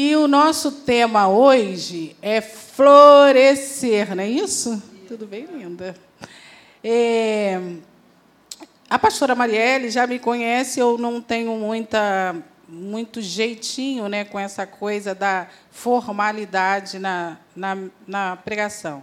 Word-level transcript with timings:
E 0.00 0.14
o 0.14 0.28
nosso 0.28 0.70
tema 0.70 1.26
hoje 1.28 2.14
é 2.22 2.40
florescer, 2.40 4.14
não 4.14 4.22
é 4.22 4.28
isso? 4.28 4.80
Tudo 5.08 5.26
bem, 5.26 5.44
linda? 5.46 5.92
É, 6.84 7.60
a 8.88 8.96
pastora 8.96 9.34
Marielle 9.34 9.90
já 9.90 10.06
me 10.06 10.20
conhece, 10.20 10.78
eu 10.78 10.96
não 10.96 11.20
tenho 11.20 11.50
muita, 11.56 12.36
muito 12.68 13.20
jeitinho 13.20 14.08
né, 14.08 14.24
com 14.24 14.38
essa 14.38 14.64
coisa 14.64 15.16
da 15.16 15.48
formalidade 15.72 17.00
na, 17.00 17.36
na, 17.56 17.76
na 18.06 18.36
pregação. 18.36 19.02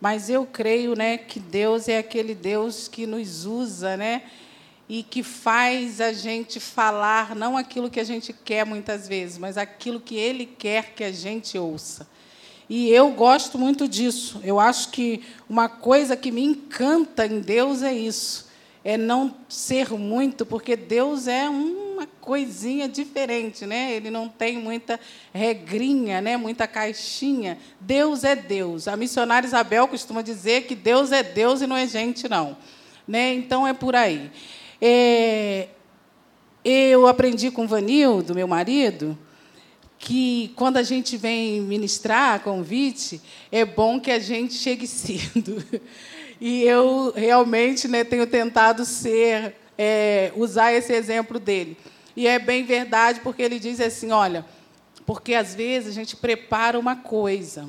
Mas 0.00 0.30
eu 0.30 0.46
creio 0.46 0.94
né, 0.94 1.18
que 1.18 1.40
Deus 1.40 1.88
é 1.88 1.98
aquele 1.98 2.36
Deus 2.36 2.86
que 2.86 3.04
nos 3.04 3.46
usa 3.46 3.96
né, 3.96 4.22
e 4.92 5.04
que 5.04 5.22
faz 5.22 6.00
a 6.00 6.12
gente 6.12 6.58
falar 6.58 7.36
não 7.36 7.56
aquilo 7.56 7.88
que 7.88 8.00
a 8.00 8.04
gente 8.04 8.32
quer 8.32 8.66
muitas 8.66 9.06
vezes, 9.06 9.38
mas 9.38 9.56
aquilo 9.56 10.00
que 10.00 10.16
Ele 10.16 10.44
quer 10.44 10.94
que 10.96 11.04
a 11.04 11.12
gente 11.12 11.56
ouça. 11.56 12.08
E 12.68 12.90
eu 12.90 13.12
gosto 13.12 13.56
muito 13.56 13.86
disso. 13.86 14.40
Eu 14.42 14.58
acho 14.58 14.88
que 14.88 15.22
uma 15.48 15.68
coisa 15.68 16.16
que 16.16 16.32
me 16.32 16.42
encanta 16.42 17.24
em 17.24 17.38
Deus 17.38 17.84
é 17.84 17.92
isso 17.92 18.50
é 18.82 18.96
não 18.96 19.32
ser 19.48 19.90
muito, 19.90 20.44
porque 20.44 20.74
Deus 20.74 21.28
é 21.28 21.48
uma 21.48 22.08
coisinha 22.20 22.88
diferente, 22.88 23.66
né? 23.66 23.92
Ele 23.92 24.10
não 24.10 24.28
tem 24.28 24.58
muita 24.58 24.98
regrinha, 25.32 26.20
né? 26.20 26.36
Muita 26.36 26.66
caixinha. 26.66 27.58
Deus 27.78 28.24
é 28.24 28.34
Deus. 28.34 28.88
A 28.88 28.96
missionária 28.96 29.46
Isabel 29.46 29.86
costuma 29.86 30.20
dizer 30.20 30.62
que 30.62 30.74
Deus 30.74 31.12
é 31.12 31.22
Deus 31.22 31.60
e 31.60 31.66
não 31.68 31.76
é 31.76 31.86
gente, 31.86 32.28
não. 32.28 32.56
Né? 33.06 33.34
Então 33.34 33.64
é 33.64 33.72
por 33.72 33.94
aí. 33.94 34.32
É, 34.80 35.68
eu 36.64 37.06
aprendi 37.06 37.50
com 37.50 37.64
o 37.64 37.68
Vanildo, 37.68 38.34
meu 38.34 38.48
marido, 38.48 39.18
que 39.98 40.52
quando 40.56 40.78
a 40.78 40.82
gente 40.82 41.16
vem 41.16 41.60
ministrar 41.60 42.40
convite, 42.40 43.20
é 43.52 43.64
bom 43.64 44.00
que 44.00 44.10
a 44.10 44.18
gente 44.18 44.54
chegue 44.54 44.86
cedo. 44.88 45.62
E 46.40 46.62
eu 46.62 47.12
realmente 47.14 47.86
né, 47.86 48.02
tenho 48.02 48.26
tentado 48.26 48.84
ser, 48.84 49.54
é, 49.76 50.32
usar 50.34 50.72
esse 50.72 50.92
exemplo 50.92 51.38
dele. 51.38 51.76
E 52.16 52.26
é 52.26 52.38
bem 52.38 52.64
verdade, 52.64 53.20
porque 53.20 53.42
ele 53.42 53.58
diz 53.58 53.78
assim: 53.80 54.10
olha, 54.10 54.44
porque 55.04 55.34
às 55.34 55.54
vezes 55.54 55.90
a 55.90 55.92
gente 55.92 56.16
prepara 56.16 56.78
uma 56.78 56.96
coisa, 56.96 57.68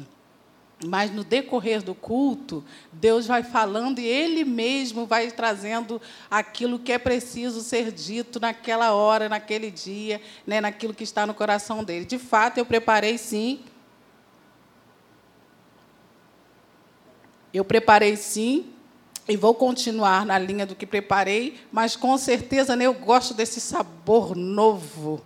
mas 0.85 1.11
no 1.11 1.23
decorrer 1.23 1.81
do 1.81 1.93
culto, 1.93 2.63
Deus 2.91 3.27
vai 3.27 3.43
falando 3.43 3.99
e 3.99 4.05
Ele 4.05 4.43
mesmo 4.43 5.05
vai 5.05 5.29
trazendo 5.31 6.01
aquilo 6.29 6.79
que 6.79 6.91
é 6.91 6.97
preciso 6.97 7.61
ser 7.61 7.91
dito 7.91 8.39
naquela 8.39 8.93
hora, 8.93 9.29
naquele 9.29 9.69
dia, 9.69 10.21
né, 10.45 10.59
naquilo 10.59 10.93
que 10.93 11.03
está 11.03 11.25
no 11.25 11.33
coração 11.33 11.83
dele. 11.83 12.05
De 12.05 12.17
fato, 12.17 12.57
eu 12.57 12.65
preparei 12.65 13.17
sim 13.17 13.61
Eu 17.53 17.65
preparei 17.65 18.15
sim, 18.15 18.67
e 19.27 19.35
vou 19.35 19.53
continuar 19.53 20.25
na 20.25 20.37
linha 20.39 20.65
do 20.65 20.75
que 20.75 20.85
preparei, 20.85 21.59
mas 21.71 21.95
com 21.95 22.17
certeza 22.17 22.75
né, 22.75 22.85
eu 22.85 22.93
gosto 22.93 23.33
desse 23.33 23.59
sabor 23.59 24.35
novo. 24.35 25.21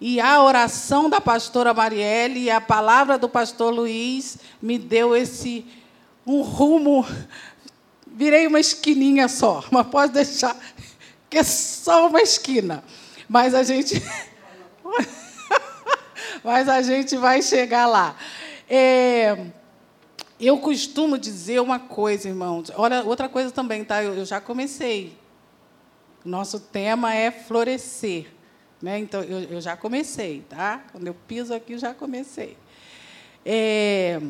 E 0.00 0.20
a 0.20 0.42
oração 0.42 1.08
da 1.08 1.20
pastora 1.20 1.72
Marielle 1.72 2.44
e 2.44 2.50
a 2.50 2.60
palavra 2.60 3.16
do 3.16 3.28
pastor 3.28 3.72
Luiz 3.72 4.38
me 4.60 4.78
deu 4.78 5.16
esse 5.16 5.64
um 6.26 6.42
rumo. 6.42 7.06
Virei 8.06 8.46
uma 8.46 8.60
esquininha 8.60 9.28
só, 9.28 9.64
mas 9.70 9.86
pode 9.86 10.12
deixar 10.12 10.56
que 11.30 11.38
é 11.38 11.42
só 11.42 12.08
uma 12.08 12.20
esquina. 12.20 12.84
Mas 13.28 13.54
a 13.54 13.62
gente 13.62 14.02
mas 16.44 16.68
a 16.68 16.82
gente 16.82 17.16
vai 17.16 17.42
chegar 17.42 17.86
lá. 17.86 18.16
É... 18.68 19.46
Eu 20.38 20.58
costumo 20.58 21.16
dizer 21.16 21.60
uma 21.60 21.78
coisa, 21.78 22.28
irmãos. 22.28 22.70
Olha, 22.76 23.02
outra 23.04 23.28
coisa 23.28 23.50
também, 23.50 23.84
tá? 23.84 24.02
Eu, 24.02 24.14
eu 24.14 24.24
já 24.24 24.40
comecei. 24.40 25.16
Nosso 26.24 26.58
tema 26.58 27.14
é 27.14 27.30
florescer. 27.30 28.33
Né? 28.84 28.98
Então, 28.98 29.22
eu, 29.22 29.44
eu, 29.44 29.60
já 29.62 29.78
comecei, 29.78 30.44
tá? 30.46 30.84
Quando 30.92 31.06
eu 31.06 31.14
piso 31.26 31.54
aqui, 31.54 31.78
já 31.78 31.94
comecei. 31.94 32.54
É, 33.42 34.20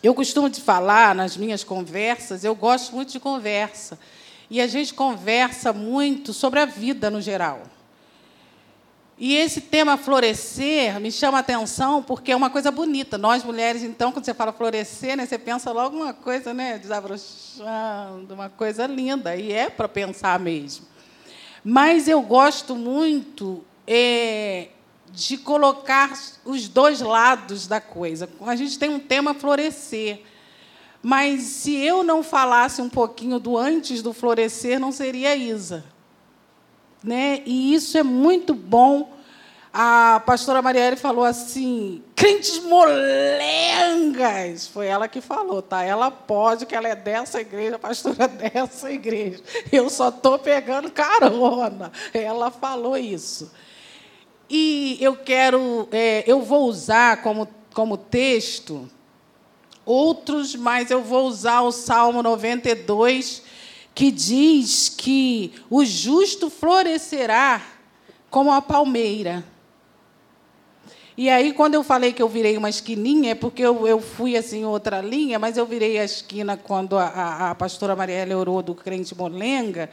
eu 0.00 0.14
costumo 0.14 0.48
de 0.48 0.60
falar 0.60 1.12
nas 1.12 1.36
minhas 1.36 1.64
conversas, 1.64 2.44
eu 2.44 2.54
gosto 2.54 2.94
muito 2.94 3.10
de 3.10 3.18
conversa. 3.18 3.98
E 4.48 4.60
a 4.60 4.68
gente 4.68 4.94
conversa 4.94 5.72
muito 5.72 6.32
sobre 6.32 6.60
a 6.60 6.66
vida 6.66 7.10
no 7.10 7.20
geral. 7.20 7.62
E 9.18 9.34
esse 9.34 9.60
tema 9.60 9.96
florescer 9.96 11.00
me 11.00 11.10
chama 11.10 11.38
a 11.38 11.40
atenção 11.40 12.00
porque 12.00 12.30
é 12.30 12.36
uma 12.36 12.50
coisa 12.50 12.70
bonita. 12.70 13.18
Nós 13.18 13.42
mulheres, 13.42 13.82
então, 13.82 14.12
quando 14.12 14.24
você 14.24 14.34
fala 14.34 14.52
florescer, 14.52 15.16
né, 15.16 15.26
você 15.26 15.36
pensa 15.36 15.72
logo 15.72 15.96
uma 15.96 16.14
coisa 16.14 16.54
né, 16.54 16.78
desabrochando, 16.78 18.32
uma 18.32 18.48
coisa 18.48 18.86
linda. 18.86 19.34
E 19.34 19.52
é 19.52 19.68
para 19.68 19.88
pensar 19.88 20.38
mesmo. 20.38 20.86
Mas 21.70 22.08
eu 22.08 22.22
gosto 22.22 22.74
muito 22.74 23.62
é, 23.86 24.68
de 25.12 25.36
colocar 25.36 26.18
os 26.42 26.66
dois 26.66 27.02
lados 27.02 27.66
da 27.66 27.78
coisa. 27.78 28.26
A 28.40 28.56
gente 28.56 28.78
tem 28.78 28.88
um 28.88 28.98
tema 28.98 29.34
florescer. 29.34 30.22
Mas 31.02 31.42
se 31.42 31.76
eu 31.76 32.02
não 32.02 32.22
falasse 32.22 32.80
um 32.80 32.88
pouquinho 32.88 33.38
do 33.38 33.58
antes 33.58 34.00
do 34.00 34.14
florescer, 34.14 34.80
não 34.80 34.90
seria 34.90 35.36
Isa. 35.36 35.84
Né? 37.04 37.42
E 37.44 37.74
isso 37.74 37.98
é 37.98 38.02
muito 38.02 38.54
bom. 38.54 39.17
A 39.72 40.22
pastora 40.24 40.62
Marielle 40.62 40.96
falou 40.96 41.24
assim: 41.24 42.02
crentes 42.14 42.62
molengas. 42.62 44.66
Foi 44.66 44.86
ela 44.86 45.08
que 45.08 45.20
falou, 45.20 45.62
tá? 45.62 45.84
Ela 45.84 46.10
pode, 46.10 46.66
que 46.66 46.74
ela 46.74 46.88
é 46.88 46.96
dessa 46.96 47.40
igreja, 47.40 47.78
pastora 47.78 48.26
dessa 48.28 48.90
igreja. 48.90 49.42
Eu 49.70 49.90
só 49.90 50.08
estou 50.08 50.38
pegando 50.38 50.90
carona. 50.90 51.92
Ela 52.12 52.50
falou 52.50 52.96
isso. 52.96 53.52
E 54.50 54.96
eu 55.00 55.14
quero, 55.14 55.88
é, 55.92 56.24
eu 56.26 56.40
vou 56.40 56.66
usar 56.66 57.22
como, 57.22 57.46
como 57.74 57.98
texto 57.98 58.88
outros, 59.84 60.54
mas 60.54 60.90
eu 60.90 61.02
vou 61.02 61.26
usar 61.26 61.62
o 61.62 61.72
Salmo 61.72 62.22
92 62.22 63.42
que 63.94 64.10
diz 64.10 64.88
que 64.88 65.52
o 65.68 65.84
justo 65.84 66.48
florescerá 66.48 67.60
como 68.30 68.52
a 68.52 68.62
palmeira. 68.62 69.44
E 71.20 71.28
aí, 71.28 71.52
quando 71.52 71.74
eu 71.74 71.82
falei 71.82 72.12
que 72.12 72.22
eu 72.22 72.28
virei 72.28 72.56
uma 72.56 72.70
esquininha, 72.70 73.32
é 73.32 73.34
porque 73.34 73.60
eu, 73.60 73.88
eu 73.88 74.00
fui 74.00 74.36
assim 74.36 74.64
outra 74.64 75.00
linha, 75.00 75.36
mas 75.36 75.56
eu 75.56 75.66
virei 75.66 75.98
a 75.98 76.04
esquina 76.04 76.56
quando 76.56 76.96
a, 76.96 77.06
a, 77.06 77.50
a 77.50 77.54
pastora 77.56 77.96
Marielle 77.96 78.34
orou 78.34 78.62
do 78.62 78.72
crente 78.72 79.16
molenga, 79.16 79.90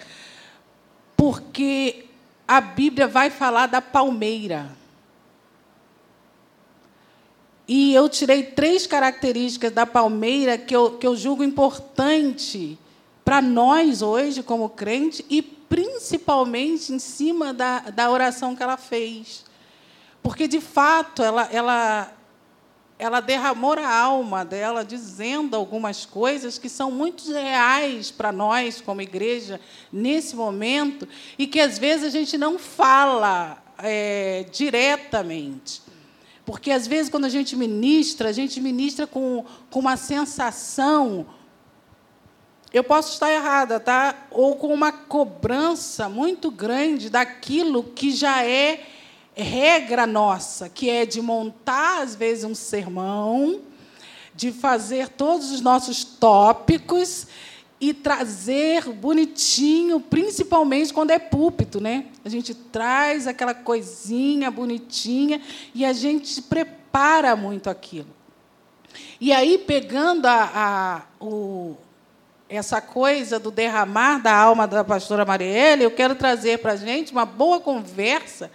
porque 1.18 2.06
a 2.48 2.62
Bíblia 2.62 3.08
vai 3.08 3.32
falar 3.32 3.66
da 3.66 3.82
palmeira. 3.82 4.70
E 7.68 7.92
eu 7.96 8.08
tirei 8.08 8.44
três 8.44 8.86
características 8.86 9.72
da 9.72 9.88
palmeira 9.88 10.60
que 10.60 10.76
eu, 10.76 10.92
que 10.92 11.08
eu 11.08 11.16
julgo 11.16 11.44
importante 11.44 12.78
para 13.24 13.42
nós 13.42 14.04
hoje, 14.04 14.44
como 14.44 14.70
crente, 14.70 15.26
e 15.28 15.42
principalmente 15.42 16.94
em 16.94 17.00
cima 17.00 17.52
da, 17.52 17.80
da 17.80 18.12
oração 18.12 18.56
que 18.56 18.62
ela 18.62 18.78
fez. 18.78 19.44
Porque, 20.26 20.48
de 20.48 20.60
fato, 20.60 21.22
ela, 21.22 21.48
ela, 21.52 22.12
ela 22.98 23.20
derramou 23.20 23.74
a 23.74 23.96
alma 23.96 24.44
dela 24.44 24.84
dizendo 24.84 25.56
algumas 25.56 26.04
coisas 26.04 26.58
que 26.58 26.68
são 26.68 26.90
muito 26.90 27.32
reais 27.32 28.10
para 28.10 28.32
nós, 28.32 28.82
como 28.82 29.04
igreja, 29.04 29.62
nesse 29.94 30.36
momento, 30.36 31.08
e 31.38 31.46
que 31.46 31.60
às 31.60 31.78
vezes 31.78 32.06
a 32.06 32.10
gente 32.10 32.40
não 32.40 32.58
fala 32.58 33.64
é, 33.78 34.48
diretamente. 34.52 35.84
Porque, 36.44 36.72
às 36.72 36.88
vezes, 36.88 37.12
quando 37.12 37.26
a 37.26 37.30
gente 37.30 37.56
ministra, 37.56 38.30
a 38.30 38.34
gente 38.34 38.60
ministra 38.60 39.06
com, 39.06 39.46
com 39.70 39.78
uma 39.78 39.96
sensação 39.96 41.28
eu 42.74 42.84
posso 42.84 43.14
estar 43.14 43.32
errada, 43.32 43.80
tá? 43.80 44.28
Ou 44.32 44.58
com 44.58 44.74
uma 44.74 44.92
cobrança 44.92 46.10
muito 46.10 46.52
grande 46.52 47.10
daquilo 47.10 47.84
que 47.84 48.12
já 48.12 48.44
é 48.44 48.95
regra 49.44 50.08
nossa, 50.08 50.70
que 50.70 50.90
é 50.90 51.06
de 51.06 51.22
montar 51.22 52.02
às 52.02 52.16
vezes 52.16 52.44
um 52.44 52.56
sermão, 52.56 53.62
de 54.34 54.52
fazer 54.52 55.10
todos 55.10 55.52
os 55.52 55.62
nossos 55.62 56.04
tópicos 56.04 57.28
e 57.80 57.94
trazer 57.94 58.90
bonitinho, 58.90 60.00
principalmente 60.00 60.94
quando 60.94 61.12
é 61.12 61.20
púlpito, 61.20 61.82
né? 61.82 62.06
A 62.24 62.30
gente 62.30 62.54
traz 62.54 63.28
aquela 63.28 63.54
coisinha 63.54 64.50
bonitinha 64.50 65.42
e 65.74 65.86
a 65.86 65.92
gente 65.92 66.42
prepara 66.42 67.36
muito 67.36 67.70
aquilo. 67.70 68.08
E 69.20 69.34
aí, 69.34 69.58
pegando 69.58 70.26
a, 70.26 70.52
a, 70.54 71.02
o, 71.24 71.76
essa 72.50 72.80
coisa 72.80 73.38
do 73.40 73.52
derramar 73.52 74.20
da 74.22 74.34
alma 74.34 74.68
da 74.68 74.84
pastora 74.84 75.26
Marielle, 75.26 75.84
eu 75.84 75.92
quero 75.92 76.16
trazer 76.16 76.60
para 76.60 76.74
a 76.74 76.78
gente 76.78 77.12
uma 77.12 77.26
boa 77.26 77.60
conversa 77.60 78.50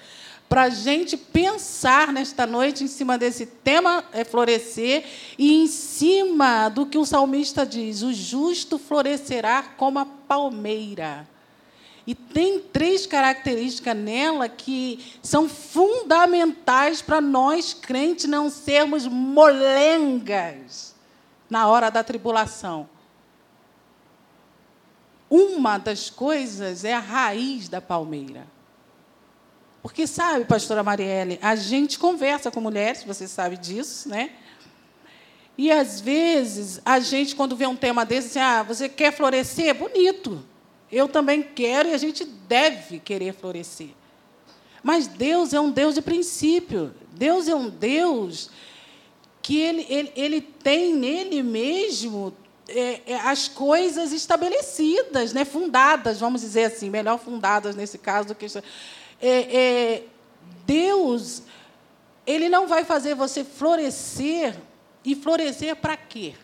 para 0.51 0.63
a 0.65 0.69
gente 0.69 1.17
pensar 1.17 2.13
nesta 2.13 2.45
noite 2.45 2.83
em 2.83 2.89
cima 2.89 3.17
desse 3.17 3.47
tema 3.47 4.03
é 4.13 4.25
florescer 4.25 5.05
e 5.39 5.63
em 5.63 5.69
cima 5.69 6.69
do 6.69 6.87
que 6.87 6.99
o 6.99 7.07
salmista 7.07 7.65
diz: 7.65 8.03
o 8.03 8.13
justo 8.13 8.77
florescerá 8.77 9.63
como 9.63 10.01
a 10.01 10.05
palmeira. 10.05 11.29
E 12.05 12.17
tem 12.17 12.59
três 12.59 13.07
características 13.07 13.97
nela 13.97 14.49
que 14.49 15.15
são 15.23 15.49
fundamentais 15.49 17.01
para 17.01 17.21
nós 17.21 17.73
crentes 17.73 18.25
não 18.25 18.51
sermos 18.51 19.07
molengas 19.07 20.97
na 21.49 21.69
hora 21.69 21.91
da 21.91 22.03
tribulação. 22.03 22.91
Uma 25.31 25.79
das 25.79 26.11
coisas 26.11 26.85
é 26.85 26.93
a 26.93 26.99
raiz 26.99 27.69
da 27.69 27.81
palmeira. 27.81 28.45
Porque 29.83 30.07
sabe, 30.07 30.45
pastora 30.45 30.83
Marielle, 30.83 31.39
a 31.41 31.57
gente 31.57 31.99
conversa 31.99 32.51
com 32.51 32.61
mulheres, 32.61 33.03
você 33.05 33.27
sabe 33.27 33.57
disso, 33.57 34.09
né? 34.09 34.31
E 35.57 35.71
às 35.71 36.01
vezes 36.01 36.81
a 36.85 37.01
gente, 37.01 37.35
quando 37.35 37.57
vê 37.57 37.67
um 37.67 37.77
tema 37.77 38.05
desse, 38.05 38.39
assim, 38.39 38.41
ah, 38.41 38.63
você 38.63 38.89
quer 38.89 39.13
florescer? 39.13 39.75
Bonito. 39.75 40.45
Eu 40.91 41.09
também 41.09 41.43
quero 41.43 41.89
e 41.89 41.95
a 41.95 41.99
gente 41.99 42.25
deve 42.25 42.99
querer 42.99 43.33
florescer. 43.33 43.91
Mas 44.83 45.07
Deus 45.07 45.53
é 45.53 45.61
um 45.61 45.71
Deus 45.71 45.95
de 45.95 46.03
princípio. 46.03 46.95
Deus 47.13 47.49
é 47.49 47.55
um 47.55 47.69
Deus 47.69 48.51
que 49.43 49.59
ele, 49.59 49.87
ele, 49.89 50.13
ele 50.17 50.41
tem 50.41 50.95
nele 50.95 51.43
mesmo 51.43 52.35
é, 52.69 53.01
é, 53.07 53.15
as 53.21 53.49
coisas 53.49 54.13
estabelecidas, 54.13 55.33
né, 55.33 55.45
fundadas, 55.45 56.21
vamos 56.21 56.41
dizer 56.41 56.65
assim, 56.65 56.89
melhor 56.89 57.19
fundadas 57.19 57.75
nesse 57.75 57.99
caso 57.99 58.29
do 58.29 58.35
que. 58.35 58.47
É, 59.21 59.57
é, 59.57 60.05
Deus, 60.65 61.43
Ele 62.27 62.49
não 62.49 62.67
vai 62.67 62.85
fazer 62.85 63.15
você 63.15 63.45
florescer, 63.45 64.57
e 65.05 65.15
florescer 65.15 65.77
para 65.77 65.97
quê? 65.97 66.35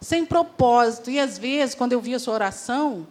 Sem 0.00 0.24
propósito. 0.24 1.10
E 1.10 1.18
às 1.18 1.38
vezes, 1.38 1.74
quando 1.74 1.92
eu 1.92 2.00
vi 2.00 2.14
a 2.14 2.18
sua 2.18 2.34
oração, 2.34 3.06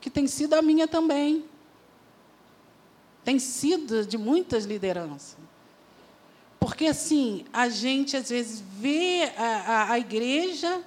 que 0.00 0.10
tem 0.10 0.26
sido 0.26 0.54
a 0.54 0.62
minha 0.62 0.88
também, 0.88 1.44
tem 3.24 3.38
sido 3.38 4.04
de 4.04 4.18
muitas 4.18 4.64
lideranças. 4.64 5.36
Porque, 6.58 6.86
assim, 6.86 7.44
a 7.52 7.68
gente, 7.68 8.16
às 8.16 8.28
vezes, 8.28 8.62
vê 8.78 9.32
a, 9.36 9.44
a, 9.44 9.92
a 9.92 9.98
igreja 9.98 10.82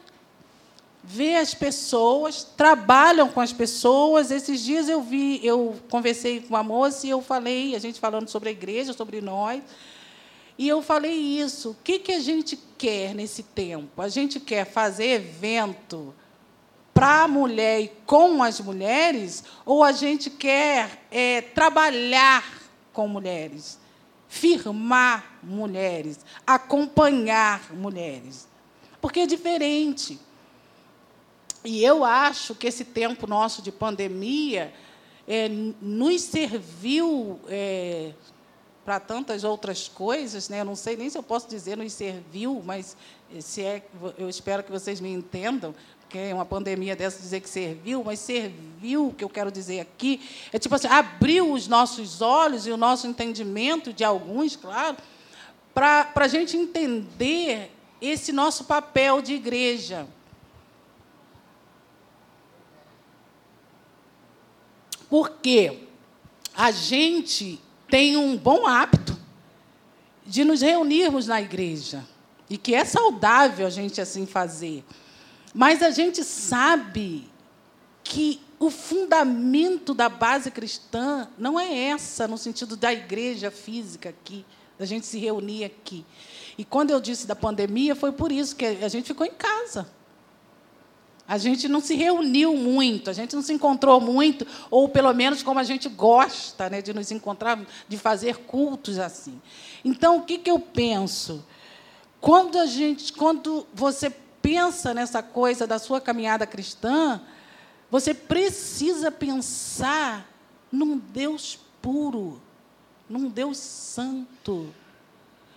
vê 1.04 1.36
as 1.36 1.54
pessoas, 1.54 2.44
trabalham 2.44 3.28
com 3.28 3.42
as 3.42 3.52
pessoas. 3.52 4.32
Esses 4.32 4.64
dias 4.64 4.88
eu 4.88 5.02
vi, 5.02 5.46
eu 5.46 5.76
conversei 5.90 6.40
com 6.40 6.50
uma 6.50 6.64
moça 6.64 7.06
e 7.06 7.10
eu 7.10 7.22
falei, 7.22 7.76
a 7.76 7.80
gente 7.80 8.00
falando 8.00 8.30
sobre 8.30 8.50
a 8.50 8.52
igreja, 8.52 8.94
sobre 8.94 9.20
nós, 9.20 9.62
e 10.58 10.68
eu 10.68 10.82
falei 10.82 11.14
isso. 11.14 11.72
O 11.72 11.78
que, 11.84 12.00
que 12.00 12.14
a 12.14 12.20
gente 12.20 12.58
quer 12.78 13.14
nesse 13.14 13.44
tempo? 13.44 14.02
A 14.02 14.08
gente 14.08 14.40
quer 14.40 14.66
fazer 14.66 15.08
evento 15.08 16.14
para 16.94 17.24
a 17.24 17.28
mulher 17.28 17.82
e 17.82 17.88
com 18.06 18.42
as 18.42 18.60
mulheres, 18.62 19.44
ou 19.66 19.84
a 19.84 19.92
gente 19.92 20.30
quer 20.30 21.06
é, 21.12 21.42
trabalhar 21.42 22.62
com 22.94 23.08
mulheres, 23.08 23.80
firmar 24.28 25.40
mulheres, 25.42 26.20
acompanhar 26.46 27.74
mulheres? 27.74 28.48
Porque 29.02 29.22
é 29.22 29.26
diferente. 29.26 30.20
E 31.66 31.84
eu 31.84 32.04
acho 32.04 32.54
que 32.56 32.68
esse 32.68 32.84
tempo 32.84 33.26
nosso 33.26 33.62
de 33.62 33.72
pandemia 33.72 34.74
é, 35.28 35.48
nos 35.82 36.22
serviu 36.22 37.40
é, 37.48 38.12
para 38.84 39.00
tantas 39.00 39.44
outras 39.44 39.88
coisas, 39.88 40.50
né? 40.50 40.62
Eu 40.62 40.66
não 40.66 40.76
sei 40.76 40.98
nem 40.98 41.10
se 41.10 41.18
eu 41.18 41.24
posso 41.24 41.48
dizer 41.48 41.78
nos 41.78 41.94
serviu, 41.94 42.62
mas 42.66 42.98
se 43.40 43.62
é, 43.62 43.82
eu 44.18 44.28
espero 44.28 44.64
que 44.64 44.72
vocês 44.72 45.00
me 45.00 45.10
entendam, 45.10 45.74
porque 46.02 46.34
uma 46.34 46.46
pandemia 46.46 46.96
dessa 46.96 47.20
dizer 47.20 47.40
que 47.40 47.50
serviu, 47.50 48.04
mas 48.04 48.20
serviu, 48.20 49.08
o 49.08 49.14
que 49.14 49.24
eu 49.24 49.30
quero 49.30 49.52
dizer 49.52 49.80
aqui, 49.80 50.22
é 50.52 50.60
tipo 50.60 50.76
assim, 50.76 50.88
abriu 50.88 51.52
os 51.52 51.68
nossos 51.68 52.22
olhos 52.22 52.68
e 52.68 52.72
o 52.72 52.78
nosso 52.78 53.08
entendimento 53.08 53.92
de 53.92 54.04
alguns, 54.04 54.56
claro, 54.56 54.98
para 55.74 56.12
a 56.14 56.28
gente 56.28 56.56
entender 56.56 57.72
esse 58.02 58.32
nosso 58.32 58.66
papel 58.66 59.22
de 59.22 59.34
igreja. 59.34 60.06
Porque 65.14 65.78
a 66.56 66.72
gente 66.72 67.62
tem 67.88 68.18
um 68.18 68.36
bom 68.36 68.66
hábito 68.66 69.16
de 70.26 70.44
nos 70.44 70.62
reunirmos 70.62 71.28
na 71.28 71.40
igreja. 71.40 72.04
E 72.50 72.58
que 72.58 72.74
é 72.74 72.84
saudável 72.84 73.68
a 73.68 73.70
gente 73.70 74.02
assim 74.02 74.26
fazer. 74.26 74.84
Mas 75.54 75.84
a 75.84 75.92
gente 75.92 76.24
sabe 76.24 77.30
que 78.04 78.42
o 78.58 78.72
fundamento 78.72 79.94
da 79.94 80.10
base 80.10 80.50
cristã 80.50 81.30
não 81.38 81.60
é 81.60 81.72
essa, 81.72 82.28
no 82.28 82.36
sentido 82.36 82.76
da 82.76 82.92
igreja 82.92 83.52
física 83.52 84.10
aqui, 84.10 84.44
da 84.80 84.86
gente 84.88 85.06
se 85.06 85.20
reunir 85.20 85.64
aqui. 85.64 86.04
E 86.58 86.66
quando 86.66 86.90
eu 86.90 87.00
disse 87.00 87.28
da 87.28 87.36
pandemia, 87.36 87.94
foi 87.94 88.12
por 88.12 88.32
isso 88.32 88.56
que 88.56 88.66
a 88.66 88.88
gente 88.88 89.06
ficou 89.06 89.28
em 89.28 89.34
casa. 89.34 89.88
A 91.28 91.38
gente 91.38 91.70
não 91.70 91.80
se 91.80 91.96
reuniu 91.96 92.56
muito, 92.56 93.10
a 93.10 93.14
gente 93.14 93.34
não 93.34 93.42
se 93.42 93.54
encontrou 93.54 94.02
muito, 94.02 94.46
ou 94.70 94.90
pelo 94.90 95.14
menos 95.14 95.42
como 95.42 95.60
a 95.60 95.64
gente 95.64 95.88
gosta 95.88 96.70
né, 96.70 96.82
de 96.82 96.94
nos 96.94 97.12
encontrar, 97.12 97.60
de 97.88 97.98
fazer 97.98 98.40
cultos 98.40 99.00
assim. 99.00 99.42
Então, 99.86 100.18
o 100.18 100.24
que, 100.24 100.38
que 100.38 100.52
eu 100.52 100.60
penso? 100.60 101.46
Quando 102.20 102.60
a 102.60 102.66
gente, 102.66 103.14
quando 103.14 103.66
você 103.74 104.10
pensa 104.42 104.94
nessa 104.94 105.24
coisa 105.24 105.66
da 105.66 105.80
sua 105.80 106.02
caminhada 106.02 106.46
cristã, 106.46 107.22
você 107.90 108.14
precisa 108.14 109.10
pensar 109.10 110.30
num 110.70 110.98
Deus 110.98 111.58
puro, 111.82 112.42
num 113.10 113.30
Deus 113.30 113.58
santo, 113.58 114.74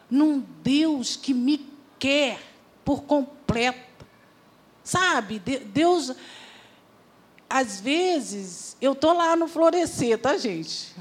num 0.08 0.44
Deus 0.62 1.16
que 1.16 1.34
me 1.34 1.66
quer 1.98 2.40
por 2.84 3.02
completo 3.02 3.95
Sabe? 4.86 5.40
Deus. 5.40 6.12
Às 7.50 7.80
vezes, 7.80 8.76
eu 8.80 8.92
estou 8.92 9.12
lá 9.12 9.34
no 9.34 9.48
florescer, 9.48 10.16
tá, 10.16 10.38
gente? 10.38 10.94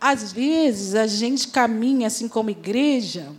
Às 0.00 0.32
vezes, 0.32 0.96
a 0.96 1.06
gente 1.06 1.48
caminha, 1.48 2.08
assim 2.08 2.26
como 2.28 2.50
igreja, 2.50 3.32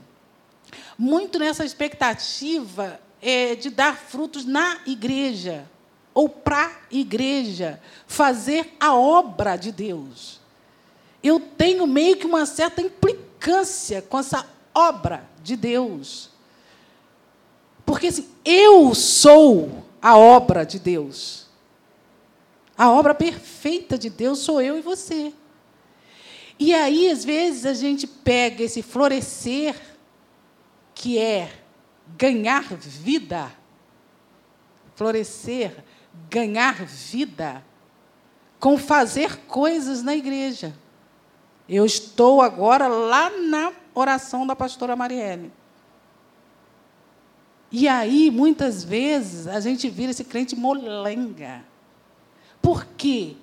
muito 0.97 1.37
nessa 1.37 1.65
expectativa 1.65 2.97
é, 3.21 3.55
de 3.55 3.69
dar 3.69 3.97
frutos 3.97 4.45
na 4.45 4.77
igreja, 4.85 5.69
ou 6.13 6.29
para 6.29 6.67
a 6.67 6.71
igreja, 6.89 7.81
fazer 8.07 8.73
a 8.79 8.95
obra 8.95 9.57
de 9.57 9.71
Deus. 9.71 10.39
Eu 11.21 11.41
tenho 11.41 11.85
meio 11.85 12.15
que 12.15 12.25
uma 12.25 12.45
certa 12.45 12.81
implicância 12.81 14.01
com 14.01 14.17
essa 14.17 14.47
obra 14.73 15.29
de 15.43 15.57
Deus. 15.57 16.34
Porque 17.85 18.07
assim, 18.07 18.27
eu 18.43 18.93
sou 18.95 19.83
a 20.01 20.17
obra 20.17 20.65
de 20.65 20.79
Deus. 20.79 21.45
A 22.77 22.91
obra 22.91 23.13
perfeita 23.13 23.97
de 23.97 24.09
Deus 24.09 24.39
sou 24.39 24.61
eu 24.61 24.77
e 24.77 24.81
você. 24.81 25.33
E 26.59 26.73
aí, 26.73 27.09
às 27.09 27.23
vezes, 27.23 27.65
a 27.65 27.73
gente 27.73 28.07
pega 28.07 28.63
esse 28.63 28.81
florescer, 28.81 29.75
que 30.93 31.17
é 31.17 31.51
ganhar 32.17 32.63
vida. 32.63 33.51
Florescer, 34.95 35.83
ganhar 36.29 36.85
vida, 36.85 37.63
com 38.59 38.77
fazer 38.77 39.37
coisas 39.47 40.01
na 40.01 40.15
igreja. 40.15 40.73
Eu 41.67 41.85
estou 41.85 42.41
agora 42.41 42.87
lá 42.87 43.29
na 43.29 43.73
oração 43.93 44.45
da 44.47 44.55
pastora 44.55 44.95
Marielle. 44.95 45.51
E 47.77 47.89
aí, 47.89 48.31
muitas 48.31 48.85
vezes, 48.85 49.47
a 49.47 49.59
gente 49.59 49.89
vira 49.89 50.11
esse 50.11 50.23
crente 50.23 50.55
molenga. 50.55 51.61
Por 52.61 52.85
quê? 52.95 53.35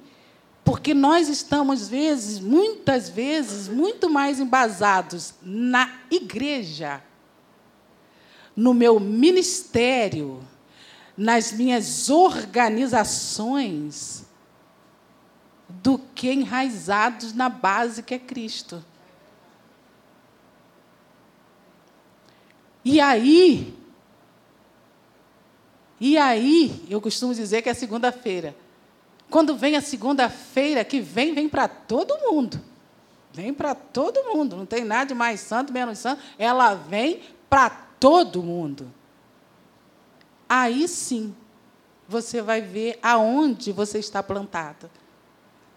Porque 0.64 0.94
nós 0.94 1.28
estamos, 1.28 1.86
vezes, 1.86 2.40
muitas 2.40 3.10
vezes, 3.10 3.68
muito 3.68 4.08
mais 4.08 4.40
embasados 4.40 5.34
na 5.42 6.00
igreja, 6.10 7.04
no 8.56 8.72
meu 8.72 8.98
ministério, 8.98 10.42
nas 11.14 11.52
minhas 11.52 12.08
organizações, 12.08 14.24
do 15.68 15.98
que 16.14 16.32
enraizados 16.32 17.34
na 17.34 17.50
base 17.50 18.02
que 18.02 18.14
é 18.14 18.18
Cristo. 18.18 18.82
E 22.82 22.98
aí, 22.98 23.81
e 26.04 26.18
aí, 26.18 26.84
eu 26.90 27.00
costumo 27.00 27.32
dizer 27.32 27.62
que 27.62 27.68
é 27.68 27.74
segunda-feira. 27.74 28.56
Quando 29.30 29.56
vem 29.56 29.76
a 29.76 29.80
segunda-feira, 29.80 30.84
que 30.84 31.00
vem, 31.00 31.32
vem 31.32 31.48
para 31.48 31.68
todo 31.68 32.18
mundo. 32.28 32.60
Vem 33.32 33.54
para 33.54 33.72
todo 33.72 34.24
mundo. 34.24 34.56
Não 34.56 34.66
tem 34.66 34.84
nada 34.84 35.06
de 35.06 35.14
mais 35.14 35.38
santo, 35.38 35.72
menos 35.72 36.00
santo. 36.00 36.20
Ela 36.36 36.74
vem 36.74 37.22
para 37.48 37.70
todo 38.00 38.42
mundo. 38.42 38.92
Aí 40.48 40.88
sim, 40.88 41.32
você 42.08 42.42
vai 42.42 42.60
ver 42.60 42.98
aonde 43.00 43.70
você 43.70 44.00
está 44.00 44.24
plantado. 44.24 44.90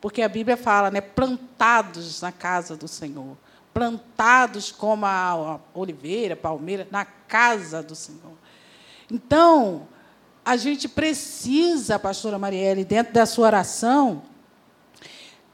Porque 0.01 0.23
a 0.23 0.27
Bíblia 0.27 0.57
fala, 0.57 0.89
né? 0.89 1.01
Plantados 1.01 2.19
na 2.23 2.31
casa 2.31 2.75
do 2.75 2.87
Senhor. 2.87 3.37
Plantados 3.71 4.71
como 4.71 5.05
a 5.05 5.59
oliveira, 5.71 6.35
palmeira, 6.35 6.87
na 6.89 7.05
casa 7.05 7.83
do 7.83 7.93
Senhor. 7.93 8.33
Então, 9.11 9.87
a 10.45 10.55
gente 10.55 10.87
precisa, 10.87 11.97
pastora 11.97 12.37
Marielle, 12.37 12.85
dentro 12.85 13.11
da 13.11 13.25
sua 13.25 13.47
oração, 13.47 14.21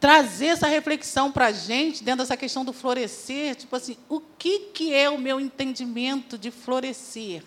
trazer 0.01 0.47
essa 0.47 0.67
reflexão 0.67 1.31
para 1.31 1.45
a 1.45 1.51
gente, 1.53 2.03
dentro 2.03 2.23
dessa 2.23 2.35
questão 2.35 2.65
do 2.65 2.73
florescer, 2.73 3.55
tipo 3.55 3.73
assim, 3.73 3.95
o 4.09 4.19
que, 4.19 4.59
que 4.73 4.93
é 4.93 5.09
o 5.09 5.17
meu 5.17 5.39
entendimento 5.39 6.37
de 6.37 6.51
florescer? 6.51 7.43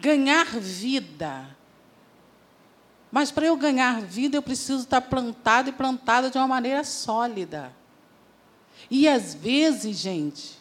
Ganhar 0.00 0.46
vida. 0.46 1.54
Mas 3.10 3.30
para 3.30 3.46
eu 3.46 3.56
ganhar 3.56 4.00
vida, 4.00 4.36
eu 4.36 4.42
preciso 4.42 4.84
estar 4.84 5.02
plantado 5.02 5.68
e 5.68 5.72
plantada 5.72 6.30
de 6.30 6.38
uma 6.38 6.46
maneira 6.46 6.84
sólida. 6.84 7.74
E 8.90 9.08
às 9.08 9.34
vezes, 9.34 9.96
gente, 9.96 10.58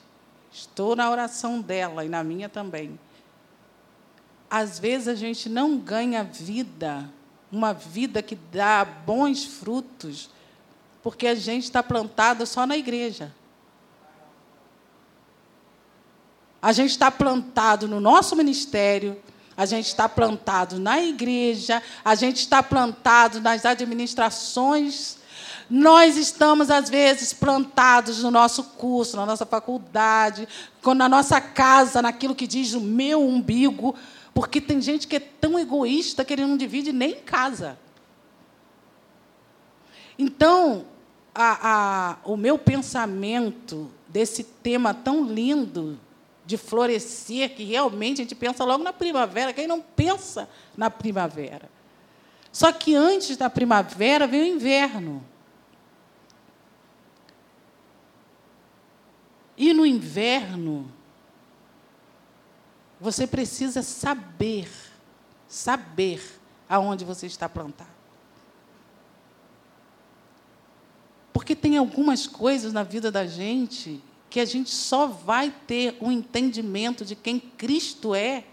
estou 0.52 0.96
na 0.96 1.10
oração 1.10 1.62
dela 1.62 2.04
e 2.04 2.10
na 2.10 2.24
minha 2.24 2.50
também. 2.50 3.00
Às 4.50 4.80
vezes 4.80 5.08
a 5.08 5.16
gente 5.16 5.50
não 5.50 5.78
ganha 5.78 6.24
vida 6.24 7.10
uma 7.52 7.74
vida 7.74 8.22
que 8.22 8.36
dá 8.36 8.84
bons 8.84 9.46
frutos, 9.46 10.30
porque 11.02 11.28
a 11.28 11.36
gente 11.36 11.64
está 11.64 11.82
plantado 11.82 12.46
só 12.46 12.66
na 12.66 12.78
igreja. 12.78 13.34
A 16.62 16.74
gente 16.74 16.92
está 16.92 17.10
plantado 17.10 17.88
no 17.88 18.00
nosso 18.00 18.36
ministério, 18.36 19.18
a 19.56 19.66
gente 19.66 19.88
está 19.88 20.10
plantado 20.10 20.80
na 20.80 21.02
igreja, 21.02 21.82
a 22.04 22.16
gente 22.16 22.38
está 22.38 22.62
plantado 22.62 23.40
nas 23.40 23.66
administrações. 23.66 25.18
Nós 25.70 26.18
estamos, 26.18 26.70
às 26.70 26.90
vezes, 26.90 27.34
plantados 27.34 28.24
no 28.24 28.32
nosso 28.32 28.64
curso, 28.64 29.16
na 29.16 29.26
nossa 29.26 29.46
faculdade, 29.46 30.48
na 30.96 31.08
nossa 31.08 31.40
casa, 31.40 32.02
naquilo 32.02 32.36
que 32.36 32.48
diz 32.48 32.74
o 32.74 32.82
meu 32.82 33.22
umbigo. 33.22 33.96
Porque 34.38 34.62
tem 34.62 34.80
gente 34.80 35.08
que 35.08 35.16
é 35.16 35.20
tão 35.20 35.58
egoísta 35.58 36.24
que 36.24 36.32
ele 36.32 36.46
não 36.46 36.56
divide 36.56 36.94
nem 36.94 37.14
em 37.14 37.22
casa. 37.22 37.76
Então, 40.16 40.86
a, 41.34 41.72
a, 41.72 42.18
o 42.24 42.38
meu 42.38 42.60
pensamento 42.60 43.90
desse 44.08 44.44
tema 44.44 44.94
tão 44.94 45.24
lindo 45.24 46.00
de 46.46 46.56
florescer, 46.56 47.56
que 47.56 47.64
realmente 47.64 48.22
a 48.22 48.26
gente 48.26 48.36
pensa 48.36 48.64
logo 48.64 48.84
na 48.84 48.94
primavera, 48.94 49.52
quem 49.52 49.66
não 49.66 49.82
pensa 49.82 50.48
na 50.78 50.92
primavera? 50.92 51.68
Só 52.52 52.72
que 52.72 52.94
antes 52.94 53.38
da 53.38 53.50
primavera 53.50 54.28
vem 54.28 54.44
o 54.44 54.56
inverno. 54.56 55.26
E 59.58 59.74
no 59.74 59.84
inverno, 59.84 60.92
você 63.00 63.28
precisa 63.28 63.82
saber, 63.84 64.70
saber 65.48 66.40
aonde 66.68 67.06
você 67.06 67.28
está 67.28 67.48
plantado. 67.48 67.98
Porque 71.32 71.56
tem 71.56 71.78
algumas 71.78 72.26
coisas 72.26 72.74
na 72.74 72.84
vida 72.84 73.12
da 73.12 73.26
gente 73.26 74.02
que 74.30 74.40
a 74.40 74.46
gente 74.46 74.72
só 74.72 75.08
vai 75.08 75.54
ter 75.68 75.96
um 76.02 76.12
entendimento 76.12 77.06
de 77.06 77.16
quem 77.16 77.40
Cristo 77.40 78.14
é 78.16 78.44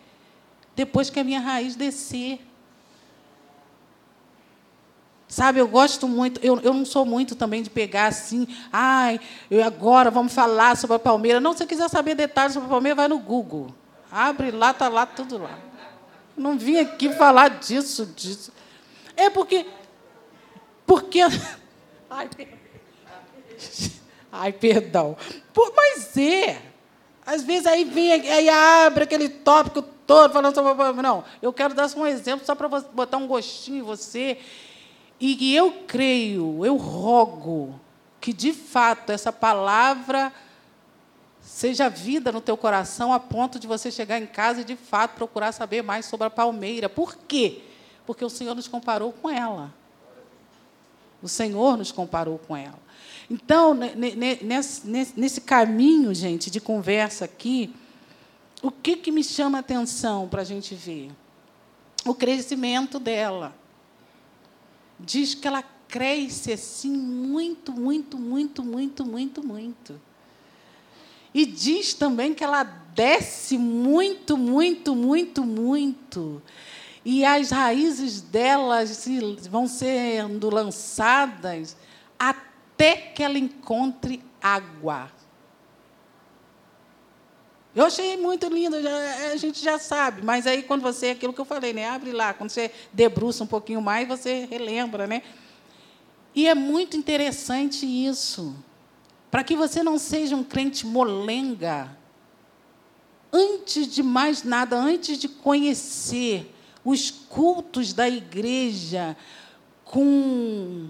depois 0.76 1.10
que 1.10 1.18
a 1.18 1.24
minha 1.24 1.40
raiz 1.40 1.74
descer. 1.74 2.40
Sabe, 5.26 5.58
eu 5.58 5.66
gosto 5.66 6.06
muito, 6.06 6.40
eu, 6.44 6.60
eu 6.60 6.72
não 6.72 6.84
sou 6.84 7.04
muito 7.04 7.34
também 7.34 7.62
de 7.62 7.70
pegar 7.70 8.06
assim, 8.06 8.46
ai, 8.72 9.18
eu 9.50 9.64
agora 9.64 10.10
vamos 10.10 10.32
falar 10.32 10.76
sobre 10.76 10.96
a 10.96 10.98
Palmeira. 10.98 11.40
Não, 11.40 11.52
se 11.52 11.58
você 11.58 11.66
quiser 11.66 11.88
saber 11.88 12.14
detalhes 12.14 12.52
sobre 12.52 12.68
a 12.68 12.70
Palmeira, 12.70 12.94
vai 12.94 13.08
no 13.08 13.18
Google. 13.18 13.74
Abre 14.16 14.52
lá, 14.52 14.70
está 14.70 14.88
lá, 14.88 15.04
tudo 15.04 15.38
lá. 15.38 15.58
Não 16.36 16.56
vim 16.56 16.78
aqui 16.78 17.12
falar 17.14 17.48
disso, 17.58 18.06
disso. 18.06 18.52
É 19.16 19.28
porque. 19.28 19.66
Porque. 20.86 21.18
Ai, 22.08 22.28
perdão. 22.28 22.58
Ai, 24.30 24.52
perdão. 24.52 25.16
Mas 25.74 26.16
é. 26.16 26.62
Às 27.26 27.42
vezes 27.42 27.66
aí 27.66 27.82
vem, 27.82 28.12
aí 28.12 28.48
abre 28.48 29.02
aquele 29.02 29.28
tópico 29.28 29.82
todo 29.82 30.32
falando 30.32 30.54
sobre. 30.54 31.02
Não, 31.02 31.24
eu 31.42 31.52
quero 31.52 31.74
dar 31.74 31.90
um 31.96 32.06
exemplo 32.06 32.46
só 32.46 32.54
para 32.54 32.68
botar 32.68 33.16
um 33.16 33.26
gostinho 33.26 33.78
em 33.78 33.82
você. 33.82 34.38
E 35.18 35.56
eu 35.56 35.72
creio, 35.88 36.64
eu 36.64 36.76
rogo 36.76 37.80
que, 38.20 38.32
de 38.32 38.52
fato, 38.52 39.10
essa 39.10 39.32
palavra 39.32 40.32
seja 41.44 41.90
vida 41.90 42.32
no 42.32 42.40
teu 42.40 42.56
coração 42.56 43.12
a 43.12 43.20
ponto 43.20 43.58
de 43.58 43.66
você 43.66 43.90
chegar 43.90 44.18
em 44.18 44.26
casa 44.26 44.62
e, 44.62 44.64
de 44.64 44.74
fato, 44.74 45.14
procurar 45.14 45.52
saber 45.52 45.82
mais 45.82 46.06
sobre 46.06 46.26
a 46.26 46.30
palmeira. 46.30 46.88
Por 46.88 47.14
quê? 47.28 47.60
Porque 48.06 48.24
o 48.24 48.30
Senhor 48.30 48.54
nos 48.54 48.66
comparou 48.66 49.12
com 49.12 49.28
ela. 49.30 49.72
O 51.22 51.28
Senhor 51.28 51.76
nos 51.76 51.92
comparou 51.92 52.38
com 52.38 52.56
ela. 52.56 52.78
Então, 53.30 53.74
nesse, 55.14 55.40
caminho, 55.42 56.14
gente, 56.14 56.50
de 56.50 56.60
conversa 56.60 57.26
aqui, 57.26 57.74
o 58.62 58.70
que, 58.70 58.96
que 58.96 59.12
me 59.12 59.22
chama 59.22 59.58
a 59.58 59.60
atenção 59.60 60.28
para 60.28 60.42
a 60.42 60.44
gente 60.44 60.74
ver? 60.74 61.10
O 62.04 62.14
crescimento 62.14 62.98
dela. 62.98 63.54
Diz 64.98 65.34
que 65.34 65.46
ela 65.46 65.62
cresce 65.88 66.52
assim 66.52 66.90
muito, 66.90 67.72
muito, 67.72 68.18
muito, 68.18 68.62
muito, 68.62 69.04
muito, 69.04 69.46
muito. 69.46 70.00
E 71.34 71.44
diz 71.44 71.92
também 71.92 72.32
que 72.32 72.44
ela 72.44 72.62
desce 72.62 73.58
muito, 73.58 74.36
muito, 74.36 74.94
muito, 74.94 75.44
muito. 75.44 76.40
E 77.04 77.24
as 77.24 77.50
raízes 77.50 78.20
delas 78.20 79.04
vão 79.50 79.66
sendo 79.66 80.48
lançadas 80.48 81.76
até 82.16 82.94
que 82.94 83.22
ela 83.22 83.36
encontre 83.36 84.22
água. 84.40 85.10
Eu 87.74 87.84
achei 87.86 88.16
muito 88.16 88.46
lindo, 88.46 88.76
a 88.76 89.36
gente 89.36 89.60
já 89.60 89.80
sabe, 89.80 90.22
mas 90.22 90.46
aí 90.46 90.62
quando 90.62 90.82
você, 90.82 91.08
aquilo 91.08 91.32
que 91.32 91.40
eu 91.40 91.44
falei, 91.44 91.72
né? 91.72 91.88
Abre 91.88 92.12
lá, 92.12 92.32
quando 92.32 92.50
você 92.50 92.70
debruça 92.92 93.42
um 93.42 93.48
pouquinho 93.48 93.82
mais, 93.82 94.06
você 94.06 94.46
relembra, 94.48 95.08
né? 95.08 95.22
E 96.32 96.46
é 96.46 96.54
muito 96.54 96.96
interessante 96.96 97.84
isso 97.84 98.54
para 99.34 99.42
que 99.42 99.56
você 99.56 99.82
não 99.82 99.98
seja 99.98 100.36
um 100.36 100.44
crente 100.44 100.86
molenga. 100.86 101.90
Antes 103.32 103.88
de 103.88 104.00
mais 104.00 104.44
nada, 104.44 104.76
antes 104.76 105.18
de 105.18 105.28
conhecer 105.28 106.54
os 106.84 107.10
cultos 107.10 107.92
da 107.92 108.08
igreja 108.08 109.16
com 109.84 110.88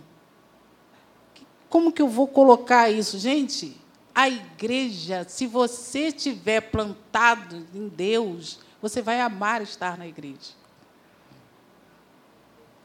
como 1.70 1.90
que 1.90 2.02
eu 2.02 2.06
vou 2.06 2.28
colocar 2.28 2.90
isso, 2.90 3.18
gente? 3.18 3.80
A 4.14 4.28
igreja, 4.28 5.24
se 5.26 5.46
você 5.46 6.12
tiver 6.12 6.60
plantado 6.70 7.66
em 7.74 7.88
Deus, 7.88 8.58
você 8.82 9.00
vai 9.00 9.22
amar 9.22 9.62
estar 9.62 9.96
na 9.96 10.06
igreja. 10.06 10.52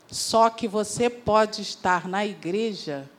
Só 0.07 0.49
que 0.49 0.69
você 0.69 1.09
pode 1.09 1.61
estar 1.61 2.07
na 2.07 2.25
igreja 2.25 3.09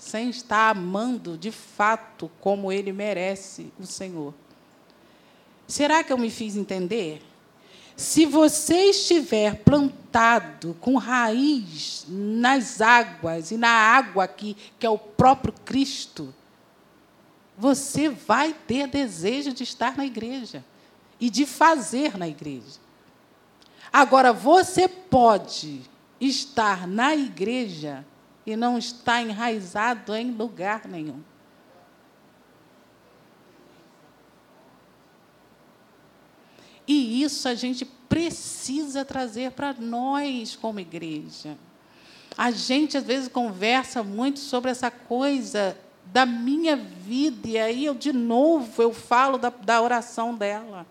sem 0.00 0.30
estar 0.30 0.70
amando 0.70 1.36
de 1.36 1.52
fato 1.52 2.30
como 2.40 2.72
ele 2.72 2.90
merece 2.90 3.70
o 3.78 3.84
Senhor. 3.84 4.32
Será 5.68 6.02
que 6.02 6.10
eu 6.10 6.16
me 6.16 6.30
fiz 6.30 6.56
entender? 6.56 7.22
Se 7.94 8.24
você 8.24 8.86
estiver 8.86 9.56
plantado 9.56 10.74
com 10.80 10.96
raiz 10.96 12.06
nas 12.08 12.80
águas 12.80 13.50
e 13.50 13.58
na 13.58 13.68
água 13.68 14.24
aqui, 14.24 14.56
que 14.78 14.86
é 14.86 14.90
o 14.90 14.96
próprio 14.96 15.52
Cristo, 15.66 16.34
você 17.58 18.08
vai 18.08 18.54
ter 18.54 18.86
desejo 18.88 19.52
de 19.52 19.64
estar 19.64 19.98
na 19.98 20.06
igreja 20.06 20.64
e 21.20 21.28
de 21.28 21.44
fazer 21.44 22.16
na 22.16 22.26
igreja. 22.26 22.80
Agora, 23.92 24.32
você 24.32 24.88
pode 24.88 25.82
estar 26.18 26.88
na 26.88 27.14
igreja 27.14 28.02
e 28.52 28.56
não 28.56 28.78
está 28.78 29.22
enraizado 29.22 30.14
em 30.14 30.30
lugar 30.30 30.86
nenhum. 30.86 31.22
E 36.86 37.22
isso 37.22 37.48
a 37.48 37.54
gente 37.54 37.84
precisa 37.84 39.04
trazer 39.04 39.52
para 39.52 39.72
nós 39.72 40.56
como 40.56 40.80
igreja. 40.80 41.56
A 42.36 42.50
gente, 42.50 42.96
às 42.96 43.04
vezes, 43.04 43.28
conversa 43.28 44.02
muito 44.02 44.40
sobre 44.40 44.70
essa 44.70 44.90
coisa 44.90 45.78
da 46.06 46.26
minha 46.26 46.76
vida, 46.76 47.48
e 47.48 47.58
aí 47.58 47.84
eu, 47.84 47.94
de 47.94 48.12
novo, 48.12 48.82
eu 48.82 48.92
falo 48.92 49.38
da, 49.38 49.50
da 49.50 49.80
oração 49.80 50.34
dela. 50.34 50.84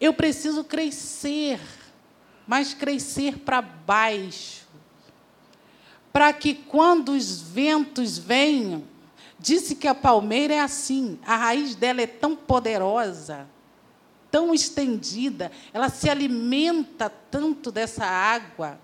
Eu 0.00 0.14
preciso 0.14 0.62
crescer, 0.62 1.58
mas 2.46 2.74
crescer 2.74 3.38
para 3.38 3.60
baixo, 3.60 4.61
para 6.12 6.32
que 6.32 6.54
quando 6.54 7.12
os 7.12 7.40
ventos 7.40 8.18
venham, 8.18 8.82
disse 9.38 9.74
que 9.74 9.88
a 9.88 9.94
palmeira 9.94 10.54
é 10.54 10.60
assim, 10.60 11.18
a 11.26 11.36
raiz 11.36 11.74
dela 11.74 12.02
é 12.02 12.06
tão 12.06 12.36
poderosa, 12.36 13.46
tão 14.30 14.54
estendida, 14.54 15.50
ela 15.72 15.88
se 15.88 16.08
alimenta 16.08 17.10
tanto 17.30 17.72
dessa 17.72 18.04
água, 18.04 18.78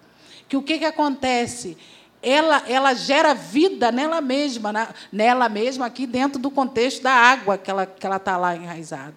que 0.49 0.57
o 0.57 0.63
que, 0.63 0.79
que 0.79 0.85
acontece? 0.85 1.77
Ela, 2.21 2.65
ela 2.67 2.95
gera 2.95 3.35
vida 3.35 3.93
nela 3.93 4.21
mesma, 4.21 4.73
na, 4.73 4.89
nela 5.13 5.49
mesma, 5.49 5.87
aqui 5.87 6.07
dentro 6.07 6.41
do 6.41 6.51
contexto 6.51 7.03
da 7.03 7.13
água 7.13 7.57
que 7.57 7.71
ela 7.71 7.85
está 7.85 7.95
que 7.95 8.07
ela 8.07 8.19
tá 8.19 8.37
lá 8.37 8.57
enraizada. 8.57 9.15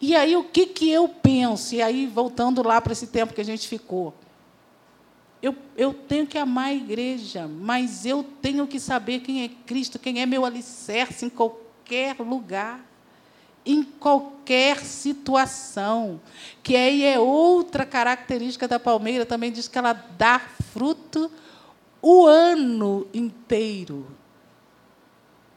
E 0.00 0.14
aí, 0.14 0.36
o 0.36 0.44
que, 0.44 0.66
que 0.66 0.90
eu 0.90 1.08
penso? 1.08 1.74
E 1.74 1.82
aí, 1.82 2.06
voltando 2.06 2.62
lá 2.62 2.80
para 2.80 2.92
esse 2.92 3.06
tempo 3.06 3.32
que 3.32 3.40
a 3.40 3.44
gente 3.44 3.66
ficou. 3.66 4.14
Eu, 5.44 5.54
eu 5.76 5.92
tenho 5.92 6.26
que 6.26 6.38
amar 6.38 6.68
a 6.68 6.74
igreja, 6.74 7.46
mas 7.46 8.06
eu 8.06 8.24
tenho 8.40 8.66
que 8.66 8.80
saber 8.80 9.20
quem 9.20 9.44
é 9.44 9.48
Cristo, 9.66 9.98
quem 9.98 10.22
é 10.22 10.24
meu 10.24 10.42
alicerce 10.42 11.26
em 11.26 11.28
qualquer 11.28 12.16
lugar, 12.18 12.80
em 13.62 13.82
qualquer 13.82 14.78
situação. 14.78 16.18
Que 16.62 16.74
aí 16.74 17.04
é 17.04 17.18
outra 17.18 17.84
característica 17.84 18.66
da 18.66 18.80
palmeira, 18.80 19.26
também 19.26 19.52
diz 19.52 19.68
que 19.68 19.76
ela 19.76 19.92
dá 19.92 20.40
fruto 20.72 21.30
o 22.00 22.24
ano 22.24 23.06
inteiro. 23.12 24.06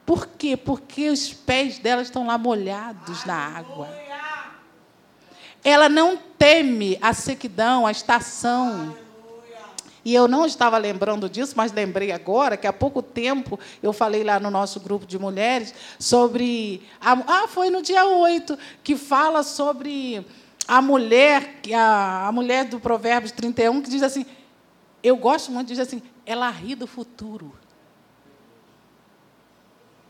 Por 0.04 0.26
quê? 0.26 0.54
Porque 0.54 1.08
os 1.08 1.32
pés 1.32 1.78
dela 1.78 2.02
estão 2.02 2.26
lá 2.26 2.36
molhados 2.36 3.24
na 3.24 3.34
água. 3.34 3.88
Ela 5.64 5.88
não 5.88 6.18
teme 6.38 6.98
a 7.00 7.14
sequidão, 7.14 7.86
a 7.86 7.90
estação. 7.90 9.07
E 10.08 10.14
eu 10.14 10.26
não 10.26 10.46
estava 10.46 10.78
lembrando 10.78 11.28
disso, 11.28 11.52
mas 11.54 11.70
lembrei 11.70 12.12
agora 12.12 12.56
que 12.56 12.66
há 12.66 12.72
pouco 12.72 13.02
tempo 13.02 13.60
eu 13.82 13.92
falei 13.92 14.24
lá 14.24 14.40
no 14.40 14.50
nosso 14.50 14.80
grupo 14.80 15.04
de 15.04 15.18
mulheres 15.18 15.74
sobre. 15.98 16.80
A, 16.98 17.42
ah, 17.42 17.46
foi 17.46 17.68
no 17.68 17.82
dia 17.82 18.06
8, 18.06 18.58
que 18.82 18.96
fala 18.96 19.42
sobre 19.42 20.26
a 20.66 20.80
mulher, 20.80 21.60
a, 21.74 22.28
a 22.28 22.32
mulher 22.32 22.64
do 22.64 22.80
Provérbios 22.80 23.32
31, 23.32 23.82
que 23.82 23.90
diz 23.90 24.02
assim: 24.02 24.24
eu 25.02 25.14
gosto 25.14 25.52
muito 25.52 25.68
dizer 25.68 25.82
assim, 25.82 26.00
ela 26.24 26.48
ri 26.48 26.74
do 26.74 26.86
futuro. 26.86 27.52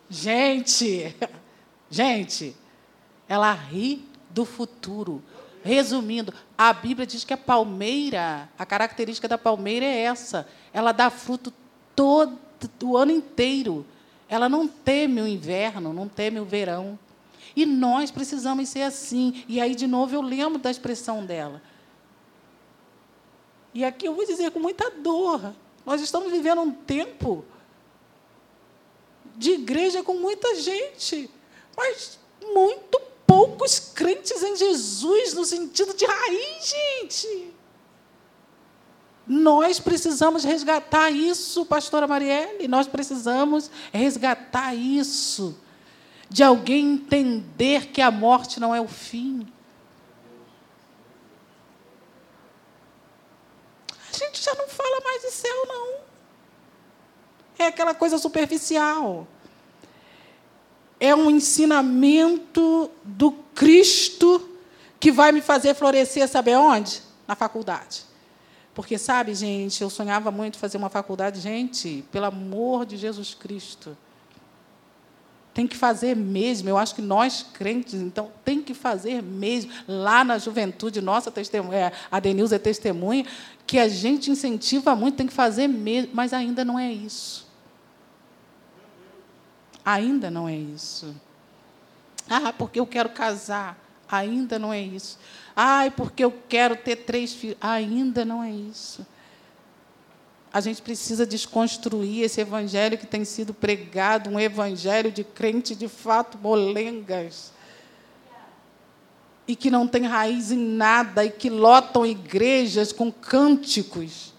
Gente, 0.08 1.12
gente, 1.90 2.56
ela 3.28 3.52
ri 3.52 4.08
do 4.30 4.44
futuro. 4.44 5.24
Resumindo, 5.68 6.32
a 6.56 6.72
Bíblia 6.72 7.06
diz 7.06 7.25
que 7.25 7.34
a 7.34 7.37
palmeira, 7.37 8.48
a 8.58 8.64
característica 8.64 9.28
da 9.28 9.37
palmeira 9.37 9.84
é 9.84 10.04
essa: 10.04 10.48
ela 10.72 10.92
dá 10.92 11.10
fruto 11.10 11.52
todo 11.94 12.38
o 12.82 12.96
ano 12.96 13.12
inteiro. 13.12 13.84
Ela 14.30 14.48
não 14.48 14.66
teme 14.66 15.20
o 15.20 15.28
inverno, 15.28 15.92
não 15.92 16.08
teme 16.08 16.40
o 16.40 16.44
verão. 16.46 16.98
E 17.54 17.66
nós 17.66 18.10
precisamos 18.10 18.66
ser 18.70 18.80
assim. 18.80 19.44
E 19.46 19.60
aí, 19.60 19.75
de 19.75 19.87
novo, 19.87 20.14
eu 20.14 20.22
lembro 20.22 20.58
da 20.58 20.70
expressão 20.70 21.26
dela. 21.26 21.60
E 23.75 23.84
aqui 23.84 24.08
eu 24.08 24.14
vou 24.14 24.25
dizer 24.25 24.50
com 24.50 24.58
muita 24.58 24.90
dor. 24.90 25.52
Nós 25.84 26.00
estamos 26.00 26.32
vivendo 26.32 26.62
um 26.62 26.72
tempo 26.72 27.44
de 29.37 29.50
igreja 29.50 30.02
com 30.02 30.14
muita 30.14 30.54
gente, 30.54 31.30
mas 31.76 32.18
muito 32.54 33.07
poucos 33.38 33.78
crentes 33.78 34.42
em 34.42 34.57
Jesus 34.57 35.33
no 35.33 35.44
sentido 35.44 35.94
de 35.94 36.05
raiz, 36.05 36.74
gente. 37.01 37.55
Nós 39.24 39.79
precisamos 39.79 40.42
resgatar 40.42 41.09
isso, 41.11 41.64
pastora 41.64 42.09
Marielle, 42.09 42.66
nós 42.66 42.88
precisamos 42.88 43.70
resgatar 43.92 44.74
isso. 44.74 45.57
De 46.29 46.42
alguém 46.42 46.94
entender 46.94 47.92
que 47.92 48.03
a 48.03 48.11
morte 48.11 48.59
não 48.59 48.74
é 48.74 48.81
o 48.81 48.88
fim. 48.88 49.46
A 54.12 54.16
gente 54.18 54.42
já 54.42 54.53
não 54.55 54.68
fala 54.68 55.01
mais 55.05 55.22
de 55.22 55.31
céu, 55.31 55.66
não. 55.68 56.01
É 57.57 57.66
aquela 57.68 57.94
coisa 57.94 58.18
superficial 58.18 59.29
é 61.00 61.14
um 61.14 61.30
ensinamento 61.30 62.90
do 63.04 63.32
Cristo 63.54 64.48
que 64.98 65.12
vai 65.12 65.32
me 65.32 65.40
fazer 65.40 65.74
florescer, 65.74 66.26
sabe 66.28 66.54
onde? 66.54 67.02
Na 67.26 67.34
faculdade. 67.34 68.02
Porque, 68.78 68.96
sabe, 68.96 69.34
gente, 69.34 69.82
eu 69.82 69.90
sonhava 69.90 70.30
muito 70.30 70.56
fazer 70.56 70.76
uma 70.76 70.88
faculdade. 70.88 71.40
Gente, 71.40 72.04
pelo 72.12 72.26
amor 72.26 72.87
de 72.87 72.96
Jesus 72.96 73.34
Cristo. 73.34 73.96
Tem 75.52 75.66
que 75.66 75.76
fazer 75.76 76.14
mesmo. 76.14 76.68
Eu 76.68 76.78
acho 76.78 76.94
que 76.94 77.02
nós, 77.02 77.44
crentes, 77.52 77.94
então, 77.94 78.30
tem 78.44 78.62
que 78.62 78.74
fazer 78.74 79.20
mesmo. 79.20 79.72
Lá 79.88 80.22
na 80.22 80.38
juventude, 80.38 81.00
nossa 81.00 81.28
testemunha, 81.28 81.76
é, 81.76 81.92
a 82.08 82.20
Denilza 82.20 82.54
é 82.54 82.58
testemunha, 82.61 83.26
que 83.66 83.80
a 83.80 83.88
gente 83.88 84.30
incentiva 84.30 84.94
muito, 84.94 85.16
tem 85.16 85.26
que 85.26 85.32
fazer 85.32 85.66
mesmo, 85.66 86.12
mas 86.14 86.32
ainda 86.32 86.64
não 86.64 86.78
é 86.78 86.92
isso. 86.92 87.47
Ainda 89.88 90.31
não 90.31 90.46
é 90.46 90.55
isso. 90.55 91.14
Ah, 92.29 92.53
porque 92.53 92.79
eu 92.79 92.87
quero 92.87 93.09
casar. 93.09 93.74
Ainda 94.07 94.59
não 94.59 94.70
é 94.70 94.83
isso. 94.83 95.18
Ai, 95.57 95.90
porque 95.90 96.22
eu 96.22 96.31
quero 96.46 96.77
ter 96.77 96.96
três 96.96 97.33
filhos. 97.33 97.57
Ainda 97.59 98.22
não 98.22 98.42
é 98.42 98.51
isso. 98.51 99.07
A 100.53 100.61
gente 100.61 100.83
precisa 100.83 101.24
desconstruir 101.24 102.22
esse 102.22 102.38
evangelho 102.38 102.98
que 102.98 103.07
tem 103.07 103.24
sido 103.24 103.55
pregado, 103.55 104.29
um 104.29 104.38
evangelho 104.38 105.11
de 105.11 105.24
crente 105.24 105.74
de 105.74 105.88
fato 105.88 106.37
molengas. 106.37 107.51
E 109.46 109.57
que 109.57 109.70
não 109.70 109.88
tem 109.88 110.03
raiz 110.03 110.51
em 110.53 110.59
nada, 110.59 111.24
e 111.24 111.31
que 111.31 111.48
lotam 111.48 112.05
igrejas 112.05 112.92
com 112.92 113.11
cânticos. 113.11 114.35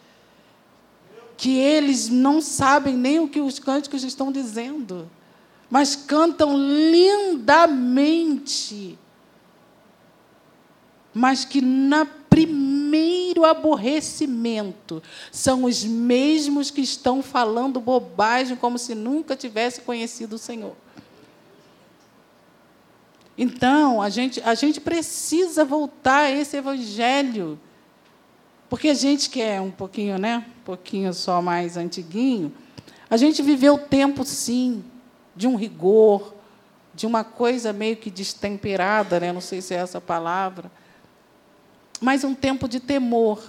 Que 1.36 1.58
eles 1.58 2.08
não 2.08 2.40
sabem 2.40 2.96
nem 2.96 3.20
o 3.20 3.28
que 3.28 3.42
os 3.42 3.58
cânticos 3.58 4.04
estão 4.04 4.32
dizendo 4.32 5.10
mas 5.70 5.96
cantam 5.96 6.58
lindamente. 6.58 8.18
Mas 11.14 11.46
que 11.46 11.62
na 11.62 12.06
primeiro 12.30 13.44
aborrecimento 13.44 15.04
são 15.32 15.66
os 15.66 15.84
mesmos 15.84 16.72
que 16.72 16.82
estão 16.82 17.22
falando 17.22 17.82
bobagem 17.82 18.56
como 18.56 18.78
se 18.78 18.96
nunca 18.96 19.36
tivesse 19.36 19.82
conhecido 19.82 20.36
o 20.36 20.40
Senhor. 20.40 20.76
Então, 23.38 24.02
a 24.02 24.10
gente, 24.10 24.42
a 24.42 24.54
gente 24.54 24.82
precisa 24.82 25.66
voltar 25.66 26.26
a 26.26 26.32
esse 26.32 26.58
evangelho. 26.58 27.60
Porque 28.70 28.90
a 28.90 28.94
gente 28.94 29.30
que 29.30 29.42
é 29.42 29.60
um 29.60 29.72
pouquinho, 29.72 30.18
né? 30.18 30.46
Um 30.62 30.64
pouquinho 30.64 31.14
só 31.14 31.42
mais 31.42 31.76
antiguinho, 31.78 32.54
a 33.10 33.18
gente 33.18 33.42
viveu 33.42 33.76
o 33.76 33.80
tempo 33.80 34.24
sim 34.24 34.84
de 35.40 35.48
um 35.48 35.56
rigor, 35.56 36.34
de 36.94 37.08
uma 37.08 37.24
coisa 37.24 37.72
meio 37.72 37.96
que 37.96 38.12
destemperada, 38.12 39.22
né? 39.22 39.32
não 39.32 39.40
sei 39.40 39.62
se 39.62 39.74
é 39.74 39.78
essa 39.78 40.02
palavra, 40.02 40.70
mas 42.02 42.26
um 42.26 42.36
tempo 42.36 42.68
de 42.68 42.82
temor. 42.82 43.42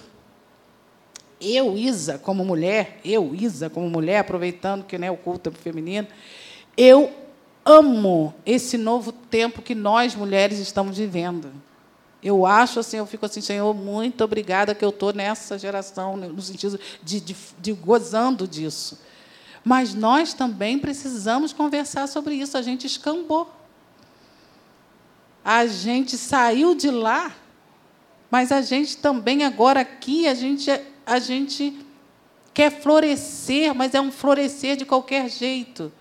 Eu, 1.41 1.77
Isa, 1.77 2.17
como 2.17 2.45
mulher, 2.45 3.01
eu, 3.03 3.35
Isa, 3.35 3.69
como 3.69 3.89
mulher, 3.89 4.19
aproveitando 4.19 4.85
que 4.85 4.97
né, 4.97 5.11
o 5.11 5.17
culto 5.17 5.49
é 5.49 5.51
feminino, 5.51 6.07
eu 6.77 7.11
amo 7.65 8.33
esse 8.45 8.77
novo 8.77 9.11
tempo 9.11 9.61
que 9.61 9.75
nós, 9.75 10.15
mulheres, 10.15 10.59
estamos 10.59 10.97
vivendo. 10.97 11.51
Eu 12.23 12.45
acho 12.45 12.79
assim, 12.79 12.99
eu 12.99 13.05
fico 13.05 13.25
assim, 13.25 13.41
Senhor, 13.41 13.73
muito 13.73 14.23
obrigada 14.23 14.73
que 14.73 14.85
eu 14.85 14.91
estou 14.91 15.11
nessa 15.11 15.59
geração, 15.59 16.15
no 16.15 16.41
sentido 16.41 16.79
de, 17.03 17.19
de, 17.19 17.35
de 17.59 17.73
gozando 17.73 18.47
disso. 18.47 18.97
Mas 19.63 19.93
nós 19.93 20.33
também 20.33 20.79
precisamos 20.79 21.53
conversar 21.53 22.07
sobre 22.07 22.35
isso. 22.35 22.57
A 22.57 22.61
gente 22.61 22.87
escambou. 22.87 23.51
A 25.43 25.65
gente 25.65 26.17
saiu 26.17 26.75
de 26.75 26.89
lá, 26.91 27.35
mas 28.29 28.51
a 28.51 28.61
gente 28.61 28.97
também 28.97 29.43
agora 29.43 29.81
aqui, 29.81 30.27
a 30.27 30.35
gente, 30.35 30.69
a 31.05 31.19
gente 31.19 31.79
quer 32.53 32.71
florescer, 32.81 33.73
mas 33.73 33.95
é 33.95 34.01
um 34.01 34.11
florescer 34.11 34.77
de 34.77 34.85
qualquer 34.85 35.29
jeito. 35.29 35.91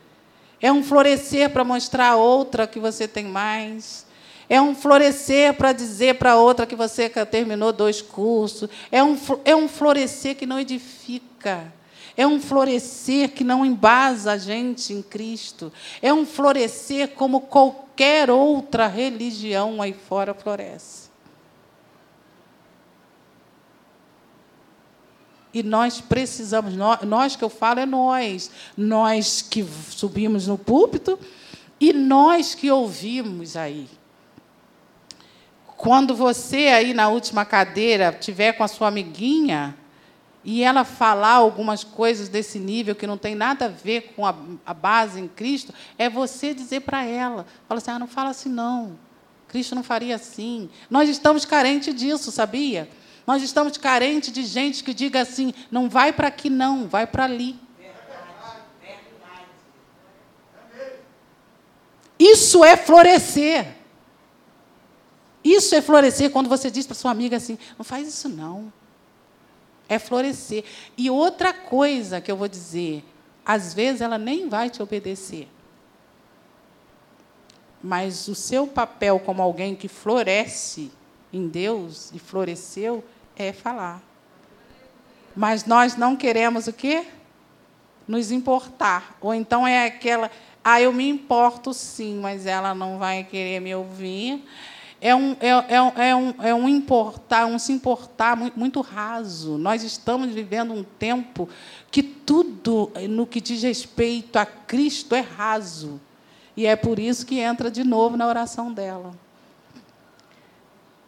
É 0.60 0.70
um 0.70 0.82
florescer 0.82 1.48
para 1.50 1.64
mostrar 1.64 2.10
a 2.10 2.16
outra 2.16 2.66
que 2.66 2.78
você 2.78 3.08
tem 3.08 3.24
mais. 3.24 4.06
É 4.46 4.60
um 4.60 4.74
florescer 4.74 5.54
para 5.54 5.72
dizer 5.72 6.16
para 6.16 6.32
a 6.32 6.36
outra 6.36 6.66
que 6.66 6.76
você 6.76 7.08
terminou 7.08 7.72
dois 7.72 8.02
cursos. 8.02 8.68
É 8.92 9.02
um, 9.02 9.16
é 9.44 9.56
um 9.56 9.68
florescer 9.68 10.36
que 10.36 10.44
não 10.44 10.60
edifica 10.60 11.72
É 12.16 12.26
um 12.26 12.40
florescer 12.40 13.32
que 13.32 13.44
não 13.44 13.64
embasa 13.64 14.32
a 14.32 14.38
gente 14.38 14.92
em 14.92 15.02
Cristo. 15.02 15.72
É 16.02 16.12
um 16.12 16.26
florescer 16.26 17.10
como 17.10 17.40
qualquer 17.40 18.30
outra 18.30 18.86
religião 18.86 19.80
aí 19.80 19.92
fora 19.92 20.34
floresce. 20.34 21.10
E 25.52 25.62
nós 25.62 26.00
precisamos, 26.00 26.74
nós, 27.06 27.34
que 27.34 27.42
eu 27.42 27.50
falo 27.50 27.80
é 27.80 27.86
nós, 27.86 28.50
nós 28.76 29.42
que 29.42 29.66
subimos 29.90 30.46
no 30.46 30.56
púlpito 30.56 31.18
e 31.80 31.92
nós 31.92 32.54
que 32.54 32.70
ouvimos 32.70 33.56
aí. 33.56 33.88
Quando 35.76 36.14
você 36.14 36.68
aí 36.68 36.94
na 36.94 37.08
última 37.08 37.44
cadeira 37.44 38.12
tiver 38.12 38.52
com 38.52 38.62
a 38.62 38.68
sua 38.68 38.88
amiguinha 38.88 39.74
e 40.42 40.62
ela 40.62 40.84
falar 40.84 41.34
algumas 41.34 41.84
coisas 41.84 42.28
desse 42.28 42.58
nível 42.58 42.94
que 42.94 43.06
não 43.06 43.18
tem 43.18 43.34
nada 43.34 43.66
a 43.66 43.68
ver 43.68 44.12
com 44.16 44.24
a, 44.24 44.34
a 44.64 44.72
base 44.72 45.20
em 45.20 45.28
Cristo, 45.28 45.74
é 45.98 46.08
você 46.08 46.54
dizer 46.54 46.80
para 46.80 47.04
ela, 47.04 47.46
fala 47.68 47.78
assim, 47.78 47.90
ah, 47.90 47.98
não 47.98 48.06
fala 48.06 48.30
assim 48.30 48.48
não. 48.48 48.98
Cristo 49.48 49.74
não 49.74 49.82
faria 49.82 50.14
assim. 50.14 50.70
Nós 50.88 51.08
estamos 51.08 51.44
carentes 51.44 51.94
disso, 51.94 52.30
sabia? 52.30 52.88
Nós 53.26 53.42
estamos 53.42 53.76
carentes 53.76 54.32
de 54.32 54.44
gente 54.44 54.82
que 54.82 54.94
diga 54.94 55.20
assim: 55.20 55.52
não 55.70 55.88
vai 55.88 56.12
para 56.12 56.28
aqui, 56.28 56.48
não, 56.48 56.86
vai 56.88 57.06
para 57.06 57.24
ali. 57.24 57.58
Isso 62.18 62.64
é 62.64 62.76
florescer. 62.76 63.76
Isso 65.42 65.74
é 65.74 65.80
florescer 65.80 66.30
quando 66.30 66.48
você 66.48 66.70
diz 66.70 66.86
para 66.86 66.94
sua 66.94 67.10
amiga 67.10 67.36
assim: 67.36 67.58
não 67.76 67.84
faz 67.84 68.06
isso 68.06 68.28
não. 68.28 68.72
É 69.90 69.98
florescer. 69.98 70.64
E 70.96 71.10
outra 71.10 71.52
coisa 71.52 72.20
que 72.20 72.30
eu 72.30 72.36
vou 72.36 72.48
dizer: 72.48 73.04
às 73.44 73.74
vezes 73.74 74.00
ela 74.00 74.16
nem 74.16 74.48
vai 74.48 74.70
te 74.70 74.80
obedecer. 74.80 75.48
Mas 77.82 78.28
o 78.28 78.34
seu 78.34 78.66
papel 78.66 79.18
como 79.18 79.42
alguém 79.42 79.74
que 79.74 79.88
floresce 79.88 80.92
em 81.32 81.48
Deus 81.48 82.12
e 82.14 82.18
floresceu 82.18 83.04
é 83.36 83.52
falar. 83.52 84.02
Mas 85.34 85.64
nós 85.64 85.96
não 85.96 86.14
queremos 86.14 86.66
o 86.66 86.72
quê? 86.72 87.06
Nos 88.06 88.30
importar. 88.30 89.16
Ou 89.20 89.32
então 89.32 89.66
é 89.66 89.86
aquela, 89.86 90.30
ah, 90.62 90.80
eu 90.80 90.92
me 90.92 91.08
importo 91.08 91.72
sim, 91.72 92.20
mas 92.20 92.46
ela 92.46 92.74
não 92.74 92.98
vai 92.98 93.24
querer 93.24 93.60
me 93.60 93.74
ouvir. 93.74 94.44
É 95.00 95.14
um, 95.14 95.34
é, 95.40 95.48
é, 95.48 96.08
é 96.08 96.14
um, 96.14 96.34
é 96.42 96.54
um 96.54 96.68
importar, 96.68 97.46
um 97.46 97.58
se 97.58 97.72
importar 97.72 98.36
muito, 98.36 98.58
muito 98.58 98.80
raso. 98.82 99.56
Nós 99.56 99.82
estamos 99.82 100.30
vivendo 100.30 100.74
um 100.74 100.84
tempo 100.84 101.48
que 101.90 102.02
tudo 102.02 102.92
no 103.08 103.26
que 103.26 103.40
diz 103.40 103.62
respeito 103.62 104.36
a 104.36 104.44
Cristo 104.44 105.14
é 105.14 105.20
raso. 105.20 105.98
E 106.54 106.66
é 106.66 106.76
por 106.76 106.98
isso 106.98 107.24
que 107.24 107.38
entra 107.38 107.70
de 107.70 107.82
novo 107.82 108.16
na 108.16 108.26
oração 108.26 108.72
dela. 108.72 109.12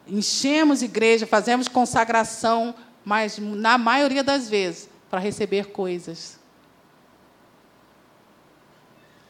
Enchemos 0.09 0.83
igreja, 0.83 1.27
fazemos 1.27 1.69
consagração, 1.69 2.75
mas 3.05 3.39
na 3.39 3.77
maioria 3.77 4.25
das 4.25 4.49
vezes 4.49 4.89
para 5.11 5.21
receber 5.21 5.67
coisas. 5.67 6.42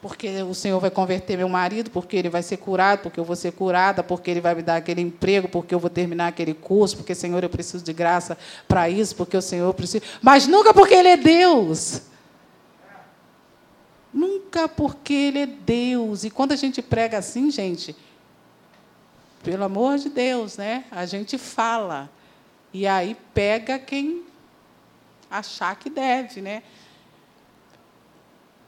Porque 0.02 0.42
o 0.42 0.52
Senhor 0.52 0.80
vai 0.80 0.90
converter 0.90 1.36
meu 1.36 1.48
marido, 1.48 1.88
porque 1.88 2.16
ele 2.16 2.28
vai 2.28 2.42
ser 2.42 2.56
curado, 2.56 3.02
porque 3.02 3.20
eu 3.20 3.24
vou 3.24 3.36
ser 3.36 3.52
curada, 3.52 4.02
porque 4.02 4.32
ele 4.32 4.40
vai 4.40 4.52
me 4.52 4.60
dar 4.60 4.74
aquele 4.74 5.00
emprego, 5.00 5.48
porque 5.48 5.72
eu 5.72 5.78
vou 5.78 5.88
terminar 5.88 6.26
aquele 6.26 6.54
curso, 6.54 6.96
porque, 6.96 7.14
Senhor, 7.14 7.40
eu 7.40 7.48
preciso 7.48 7.84
de 7.84 7.92
graça 7.92 8.36
para 8.66 8.90
isso, 8.90 9.14
porque 9.14 9.36
o 9.36 9.40
Senhor 9.40 9.72
precisa. 9.74 10.04
Mas 10.20 10.48
nunca 10.48 10.74
porque 10.74 10.92
Ele 10.92 11.06
é 11.06 11.16
Deus. 11.16 12.02
Nunca 14.12 14.68
porque 14.68 15.14
Ele 15.14 15.38
é 15.38 15.46
Deus. 15.46 16.24
E 16.24 16.30
quando 16.30 16.50
a 16.50 16.56
gente 16.56 16.82
prega 16.82 17.18
assim, 17.18 17.48
gente, 17.48 17.94
pelo 19.44 19.62
amor 19.62 19.98
de 19.98 20.08
Deus, 20.08 20.56
né? 20.56 20.84
A 20.90 21.06
gente 21.06 21.38
fala. 21.38 22.10
E 22.74 22.88
aí 22.88 23.16
pega 23.32 23.78
quem 23.78 24.24
achar 25.30 25.76
que 25.76 25.88
deve, 25.88 26.40
né? 26.40 26.64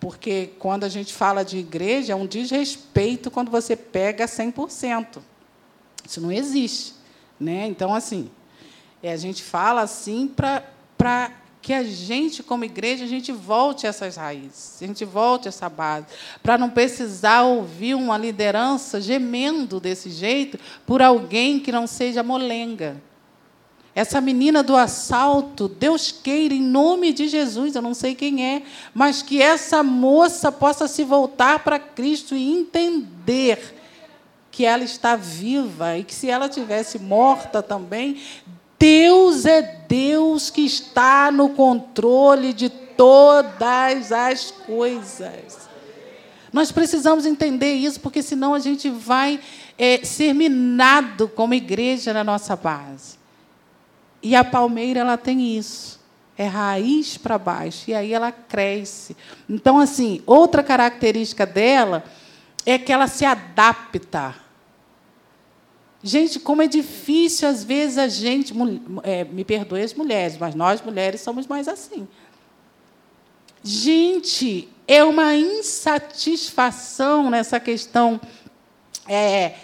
Porque 0.04 0.50
quando 0.58 0.84
a 0.84 0.88
gente 0.90 1.14
fala 1.14 1.42
de 1.42 1.56
igreja, 1.56 2.12
é 2.12 2.16
um 2.16 2.26
desrespeito 2.26 3.30
quando 3.30 3.50
você 3.50 3.74
pega 3.74 4.26
100%. 4.26 5.16
Isso 6.06 6.20
não 6.20 6.30
existe. 6.30 6.92
Né? 7.40 7.66
Então, 7.68 7.94
assim, 7.94 8.30
é, 9.02 9.12
a 9.12 9.16
gente 9.16 9.42
fala 9.42 9.80
assim 9.80 10.28
para 10.28 11.32
que 11.62 11.72
a 11.72 11.82
gente, 11.82 12.42
como 12.42 12.66
igreja, 12.66 13.06
a 13.06 13.08
gente 13.08 13.32
volte 13.32 13.86
a 13.86 13.88
essas 13.88 14.16
raízes, 14.16 14.76
a 14.82 14.86
gente 14.86 15.06
volte 15.06 15.48
a 15.48 15.48
essa 15.48 15.70
base, 15.70 16.04
para 16.42 16.58
não 16.58 16.68
precisar 16.68 17.44
ouvir 17.44 17.94
uma 17.94 18.18
liderança 18.18 19.00
gemendo 19.00 19.80
desse 19.80 20.10
jeito 20.10 20.60
por 20.84 21.00
alguém 21.00 21.58
que 21.58 21.72
não 21.72 21.86
seja 21.86 22.22
molenga. 22.22 23.00
Essa 23.94 24.20
menina 24.20 24.62
do 24.62 24.76
assalto, 24.76 25.68
Deus 25.68 26.11
queira, 26.11 26.52
em 26.52 26.61
nome 26.61 27.12
de 27.12 27.28
Jesus, 27.28 27.76
eu 27.76 27.83
não 27.83 27.94
sei 27.94 28.14
quem 28.14 28.44
é, 28.44 28.62
mas 28.92 29.22
que 29.22 29.40
essa 29.40 29.85
moça 29.85 30.50
possa 30.50 30.88
se 30.88 31.04
voltar 31.04 31.61
para 31.61 31.78
Cristo 31.78 32.35
e 32.35 32.52
entender 32.52 33.74
que 34.50 34.64
ela 34.64 34.83
está 34.83 35.14
viva 35.14 35.96
e 35.96 36.02
que 36.02 36.14
se 36.14 36.28
ela 36.28 36.48
tivesse 36.48 36.98
morta 36.98 37.62
também, 37.62 38.20
Deus 38.78 39.46
é 39.46 39.62
Deus 39.88 40.50
que 40.50 40.62
está 40.62 41.30
no 41.30 41.50
controle 41.50 42.52
de 42.52 42.68
todas 42.68 44.11
as 44.11 44.50
coisas. 44.50 45.68
Nós 46.52 46.70
precisamos 46.70 47.26
entender 47.26 47.74
isso, 47.74 48.00
porque 48.00 48.22
senão 48.22 48.54
a 48.54 48.59
gente 48.59 48.90
vai 48.90 49.40
é, 49.78 50.04
ser 50.04 50.33
minado 50.33 51.28
como 51.28 51.54
igreja 51.54 52.12
na 52.12 52.22
nossa 52.22 52.54
base. 52.54 53.23
E 54.24 54.34
a 54.34 54.42
palmeira 54.42 54.98
ela 55.00 55.16
tem 55.16 55.56
isso. 55.56 56.00
É 56.37 56.46
raiz 56.46 57.16
para 57.16 57.38
baixo. 57.38 57.90
E 57.90 57.94
aí 57.94 58.12
ela 58.12 58.32
cresce. 58.32 59.16
Então, 59.48 59.78
assim, 59.78 60.20
outra 60.26 60.64
característica 60.64 61.46
dela 61.46 62.02
é 62.66 62.76
que 62.76 62.92
ela 62.92 63.06
se 63.06 63.24
adapta 63.24 64.34
Gente, 66.06 66.38
como 66.38 66.60
é 66.60 66.66
difícil, 66.66 67.48
às 67.48 67.64
vezes, 67.64 67.96
a 67.96 68.08
gente. 68.08 68.52
É, 69.02 69.24
me 69.24 69.42
perdoe 69.42 69.80
as 69.80 69.94
mulheres, 69.94 70.37
mas 70.37 70.54
nós 70.54 70.82
mulheres 70.82 71.22
somos 71.22 71.46
mais 71.46 71.66
assim. 71.66 72.06
Gente, 73.62 74.68
é 74.87 75.02
uma 75.02 75.34
insatisfação 75.34 77.30
nessa 77.30 77.58
questão 77.58 78.20
é, 79.08 79.54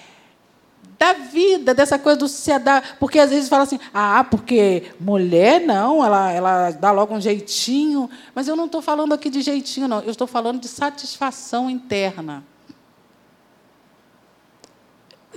da 1.00 1.14
vida, 1.14 1.72
dessa 1.72 1.98
coisa 1.98 2.18
do 2.18 2.28
se 2.28 2.52
adaptar. 2.52 2.98
Porque 2.98 3.18
às 3.18 3.30
vezes 3.30 3.48
fala 3.48 3.62
assim, 3.62 3.80
ah, 3.94 4.22
porque 4.22 4.92
mulher 5.00 5.58
não, 5.58 6.04
ela, 6.04 6.30
ela 6.30 6.70
dá 6.72 6.92
logo 6.92 7.14
um 7.14 7.20
jeitinho. 7.20 8.10
Mas 8.34 8.46
eu 8.46 8.54
não 8.54 8.66
estou 8.66 8.82
falando 8.82 9.14
aqui 9.14 9.30
de 9.30 9.40
jeitinho, 9.40 9.88
não. 9.88 10.00
Eu 10.00 10.10
estou 10.10 10.26
falando 10.26 10.60
de 10.60 10.68
satisfação 10.68 11.70
interna 11.70 12.44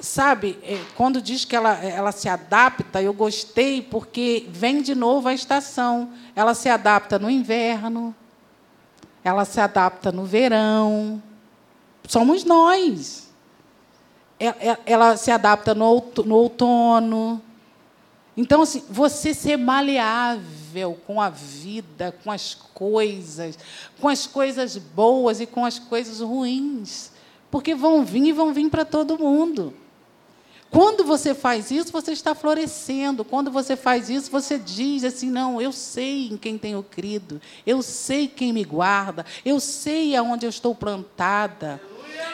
sabe, 0.02 0.60
é, 0.64 0.78
quando 0.98 1.22
diz 1.22 1.46
que 1.46 1.56
ela, 1.56 1.76
ela 1.82 2.12
se 2.12 2.28
adapta, 2.28 3.02
eu 3.02 3.14
gostei 3.14 3.82
porque 3.82 4.46
vem 4.50 4.82
de 4.82 4.94
novo 4.94 5.30
a 5.30 5.34
estação. 5.34 6.10
Ela 6.36 6.54
se 6.54 6.68
adapta 6.68 7.18
no 7.18 7.30
inverno, 7.30 8.14
ela 9.24 9.46
se 9.46 9.62
adapta 9.62 10.12
no 10.12 10.26
verão. 10.26 11.24
Somos 12.06 12.44
nós. 12.44 13.33
É, 14.40 14.48
é, 14.48 14.80
ela 14.86 15.16
se 15.16 15.32
adapta 15.32 15.74
no 15.74 15.86
outono. 16.36 17.42
Então, 18.36 18.64
assim, 18.64 18.84
você 18.90 19.34
ser 19.34 19.58
maleável 19.58 20.98
com 21.06 21.22
a 21.22 21.30
vida, 21.30 22.16
com 22.24 22.32
as 22.32 22.56
coisas, 22.56 23.58
com 24.02 24.10
as 24.10 24.26
coisas 24.26 24.76
boas 24.78 25.40
e 25.40 25.46
com 25.46 25.64
as 25.64 25.78
coisas 25.78 26.20
ruins. 26.20 27.12
Porque 27.52 27.76
vão 27.76 28.04
vir 28.04 28.26
e 28.26 28.32
vão 28.32 28.52
vir 28.52 28.70
para 28.70 28.84
todo 28.84 29.20
mundo. 29.20 29.74
Quando 30.74 31.04
você 31.04 31.36
faz 31.36 31.70
isso, 31.70 31.92
você 31.92 32.14
está 32.14 32.34
florescendo. 32.34 33.24
Quando 33.24 33.52
você 33.52 33.76
faz 33.76 34.10
isso, 34.10 34.32
você 34.32 34.58
diz 34.58 35.04
assim: 35.04 35.30
não, 35.30 35.62
eu 35.62 35.72
sei 35.72 36.30
em 36.30 36.36
quem 36.38 36.58
tenho 36.58 36.82
crido, 36.82 37.40
eu 37.64 37.84
sei 37.84 38.28
quem 38.28 38.52
me 38.52 38.64
guarda, 38.64 39.24
eu 39.46 39.60
sei 39.60 40.16
aonde 40.16 40.48
eu 40.48 40.50
estou 40.50 40.74
plantada. 40.74 41.80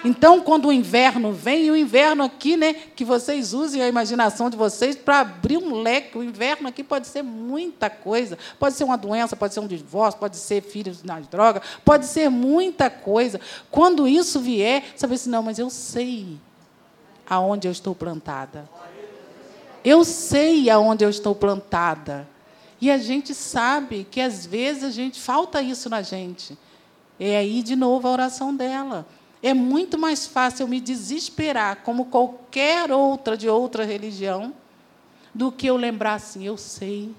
Então, 0.04 0.39
quando 0.42 0.68
o 0.68 0.72
inverno 0.72 1.34
vem, 1.34 1.65
e 1.65 1.72
o 1.72 1.76
inverno 1.76 2.24
aqui, 2.24 2.56
né, 2.56 2.74
que 2.74 3.04
vocês 3.04 3.54
usem 3.54 3.82
a 3.82 3.88
imaginação 3.88 4.50
de 4.50 4.56
vocês 4.56 4.96
para 4.96 5.20
abrir 5.20 5.58
um 5.58 5.82
leque. 5.82 6.18
O 6.18 6.24
inverno 6.24 6.68
aqui 6.68 6.84
pode 6.84 7.08
ser 7.08 7.22
muita 7.22 7.89
coisa. 7.89 8.38
Pode 8.58 8.76
ser 8.76 8.84
uma 8.84 8.98
doença, 8.98 9.36
pode 9.36 9.54
ser 9.54 9.60
um 9.60 9.68
divórcio, 9.68 10.20
pode 10.20 10.38
ser 10.38 10.62
filhos 10.62 11.04
nas 11.04 11.28
drogas, 11.28 11.63
pode 11.84 12.06
ser 12.06 12.30
muita 12.30 12.89
coisa. 12.89 13.39
Quando 13.70 14.08
isso 14.08 14.39
vier, 14.39 14.84
sabe 14.96 15.15
assim, 15.15 15.30
não, 15.30 15.44
mas 15.44 15.60
eu 15.60 15.70
sei 15.70 16.38
aonde 17.30 17.68
eu 17.68 17.72
estou 17.72 17.94
plantada. 17.94 18.70
Eu 19.84 20.04
sei 20.04 20.70
aonde 20.70 21.04
eu 21.04 21.10
estou 21.10 21.36
plantada. 21.36 22.28
E 22.82 22.89
a 22.89 22.98
gente 22.98 23.34
sabe 23.34 24.08
que 24.10 24.22
às 24.22 24.46
vezes 24.46 24.84
a 24.84 24.89
gente 24.89 25.20
falta 25.20 25.62
isso 25.62 25.89
na 25.89 26.02
gente. 26.02 26.58
É 27.20 27.38
aí 27.38 27.62
de 27.62 27.76
novo 27.76 28.08
a 28.08 28.12
oração 28.12 28.56
dela. 28.56 29.06
É 29.41 29.54
muito 29.54 29.97
mais 29.97 30.28
fácil 30.28 30.63
eu 30.63 30.67
me 30.67 30.82
desesperar, 30.82 31.78
como 31.84 32.06
qualquer 32.06 32.91
outra 32.91 33.38
de 33.38 33.47
outra 33.47 33.86
religião, 33.86 34.54
do 35.34 35.52
que 35.52 35.67
eu 35.67 35.78
lembrar 35.78 36.15
assim: 36.15 36.45
eu 36.45 36.58
sei 36.58 37.13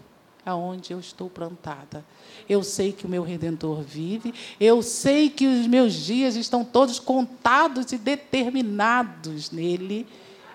aonde 0.45 0.93
eu 0.93 1.01
estou 1.01 1.31
plantada. 1.31 2.05
Eu 2.49 2.63
sei 2.63 2.93
que 2.93 3.07
o 3.07 3.09
meu 3.09 3.23
redentor 3.23 3.81
vive, 3.83 4.35
eu 4.59 4.83
sei 4.83 5.31
que 5.31 5.47
os 5.47 5.67
meus 5.67 5.95
dias 5.95 6.35
estão 6.37 6.65
todos 6.65 6.99
contados 6.99 7.93
e 7.93 7.99
determinados 7.99 9.51
nele. 9.51 10.07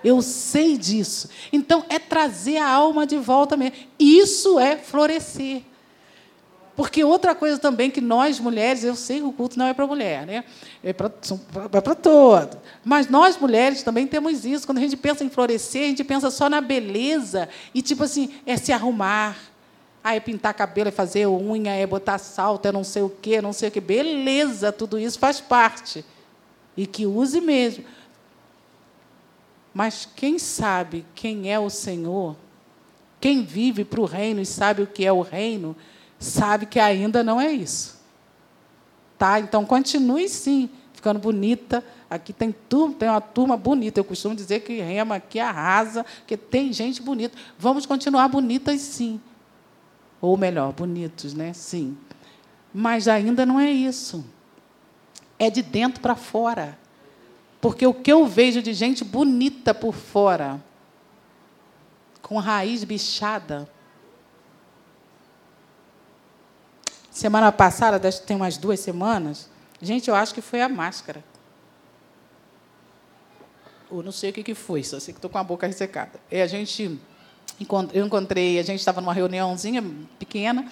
Eu 0.03 0.21
sei 0.21 0.77
disso. 0.77 1.29
Então 1.51 1.83
é 1.89 1.97
trazer 1.97 2.57
a 2.57 2.69
alma 2.69 3.07
de 3.07 3.17
volta 3.17 3.57
mesmo. 3.57 3.75
Isso 3.97 4.59
é 4.59 4.77
florescer. 4.77 5.63
Porque 6.75 7.03
outra 7.03 7.33
coisa 7.33 7.57
também 7.57 7.89
que 7.89 8.01
nós 8.01 8.37
mulheres, 8.39 8.83
eu 8.83 8.95
sei 8.95 9.19
que 9.19 9.25
o 9.25 9.31
culto 9.31 9.57
não 9.57 9.65
é 9.65 9.73
para 9.73 9.87
mulher, 9.87 10.25
né? 10.25 10.43
É 10.83 10.91
para 10.91 11.07
é 11.07 11.95
todo. 11.95 12.57
Mas 12.83 13.07
nós 13.07 13.37
mulheres 13.37 13.81
também 13.81 14.05
temos 14.05 14.43
isso. 14.43 14.65
Quando 14.65 14.79
a 14.79 14.81
gente 14.81 14.97
pensa 14.97 15.23
em 15.23 15.29
florescer, 15.29 15.83
a 15.83 15.87
gente 15.87 16.03
pensa 16.03 16.29
só 16.29 16.49
na 16.49 16.59
beleza 16.59 17.47
e 17.73 17.81
tipo 17.81 18.03
assim, 18.03 18.33
é 18.45 18.57
se 18.57 18.73
arrumar. 18.73 19.37
Ah, 20.03 20.15
é 20.15 20.19
pintar 20.19 20.53
cabelo, 20.53 20.89
é 20.89 20.91
fazer 20.91 21.25
unha, 21.27 21.73
é 21.73 21.87
botar 21.87 22.19
salto, 22.19 22.67
é 22.67 22.71
não 22.71 22.83
sei 22.83 23.01
o 23.01 23.09
quê, 23.09 23.41
não 23.41 23.53
sei 23.53 23.69
o 23.69 23.71
quê. 23.71 23.79
Beleza, 23.79 24.71
tudo 24.71 24.99
isso 24.99 25.17
faz 25.17 25.39
parte. 25.39 26.05
E 26.75 26.85
que 26.85 27.05
use 27.05 27.39
mesmo. 27.39 27.85
Mas 29.73 30.07
quem 30.15 30.37
sabe 30.37 31.05
quem 31.15 31.51
é 31.51 31.57
o 31.57 31.69
Senhor, 31.69 32.35
quem 33.19 33.43
vive 33.43 33.83
para 33.83 34.01
o 34.01 34.05
reino 34.05 34.41
e 34.41 34.45
sabe 34.45 34.83
o 34.83 34.87
que 34.87 35.05
é 35.05 35.11
o 35.11 35.21
reino, 35.21 35.75
sabe 36.19 36.65
que 36.65 36.79
ainda 36.79 37.23
não 37.23 37.39
é 37.39 37.51
isso. 37.51 37.95
Tá? 39.17 39.39
Então 39.39 39.65
continue 39.65 40.27
sim, 40.27 40.69
ficando 40.93 41.19
bonita. 41.19 41.83
Aqui 42.09 42.31
tem 42.33 42.51
turma, 42.51 42.95
tem 42.95 43.09
uma 43.09 43.21
turma 43.21 43.57
bonita. 43.57 43.99
Eu 43.99 44.03
costumo 44.03 44.35
dizer 44.35 44.61
que 44.61 44.79
rema 44.79 45.15
aqui 45.15 45.39
arrasa, 45.39 46.05
que 46.27 46.37
tem 46.37 46.71
gente 46.71 47.01
bonita. 47.01 47.37
Vamos 47.57 47.85
continuar 47.85 48.27
bonitas 48.27 48.81
sim. 48.81 49.19
Ou 50.21 50.37
melhor, 50.37 50.73
bonitos, 50.73 51.33
né? 51.33 51.53
Sim. 51.53 51.97
Mas 52.73 53.07
ainda 53.07 53.45
não 53.45 53.59
é 53.59 53.69
isso. 53.69 54.25
É 55.37 55.49
de 55.49 55.61
dentro 55.61 56.01
para 56.01 56.15
fora. 56.15 56.77
Porque 57.61 57.85
o 57.85 57.93
que 57.93 58.11
eu 58.11 58.25
vejo 58.25 58.61
de 58.61 58.73
gente 58.73 59.03
bonita 59.03 59.73
por 59.73 59.93
fora, 59.93 60.63
com 62.21 62.37
raiz 62.37 62.83
bichada, 62.83 63.67
Semana 67.15 67.49
passada, 67.49 67.97
tem 68.11 68.35
umas 68.35 68.57
duas 68.57 68.77
semanas, 68.77 69.49
gente, 69.81 70.09
eu 70.09 70.15
acho 70.15 70.33
que 70.33 70.41
foi 70.41 70.61
a 70.61 70.67
máscara. 70.67 71.23
Ou 73.89 74.03
não 74.03 74.11
sei 74.11 74.31
o 74.31 74.33
que, 74.33 74.43
que 74.43 74.53
foi, 74.53 74.83
só 74.83 74.99
sei 74.99 75.13
que 75.13 75.19
estou 75.19 75.31
com 75.31 75.37
a 75.37 75.43
boca 75.43 75.65
ressecada. 75.65 76.19
E 76.29 76.41
a 76.41 76.45
gente 76.45 76.99
eu 77.93 78.05
encontrei, 78.05 78.59
a 78.59 78.63
gente 78.63 78.79
estava 78.79 78.99
numa 78.99 79.13
reuniãozinha 79.13 79.81
pequena, 80.19 80.69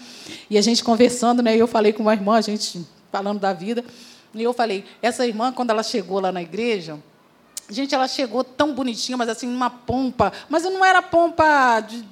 e 0.49 0.58
a 0.58 0.62
gente 0.62 0.84
conversando, 0.84 1.41
né, 1.41 1.56
e 1.56 1.60
eu 1.60 1.67
falei 1.67 1.93
com 1.93 2.03
uma 2.03 2.13
irmã, 2.13 2.36
a 2.36 2.41
gente 2.41 2.86
falando 3.10 3.39
da 3.39 3.53
vida, 3.53 3.82
e 4.34 4.43
eu 4.43 4.51
falei, 4.51 4.84
essa 5.01 5.25
irmã, 5.25 5.53
quando 5.53 5.69
ela 5.69 5.82
chegou 5.82 6.19
lá 6.19 6.29
na 6.29 6.41
igreja, 6.41 6.99
gente, 7.69 7.95
ela 7.95 8.10
chegou 8.10 8.43
tão 8.43 8.75
bonitinha, 8.75 9.17
mas 9.17 9.29
assim, 9.29 9.47
numa 9.47 9.69
pompa, 9.69 10.34
mas 10.49 10.63
não 10.63 10.84
era 10.84 11.01
pompa 11.01 11.79
de, 11.79 12.03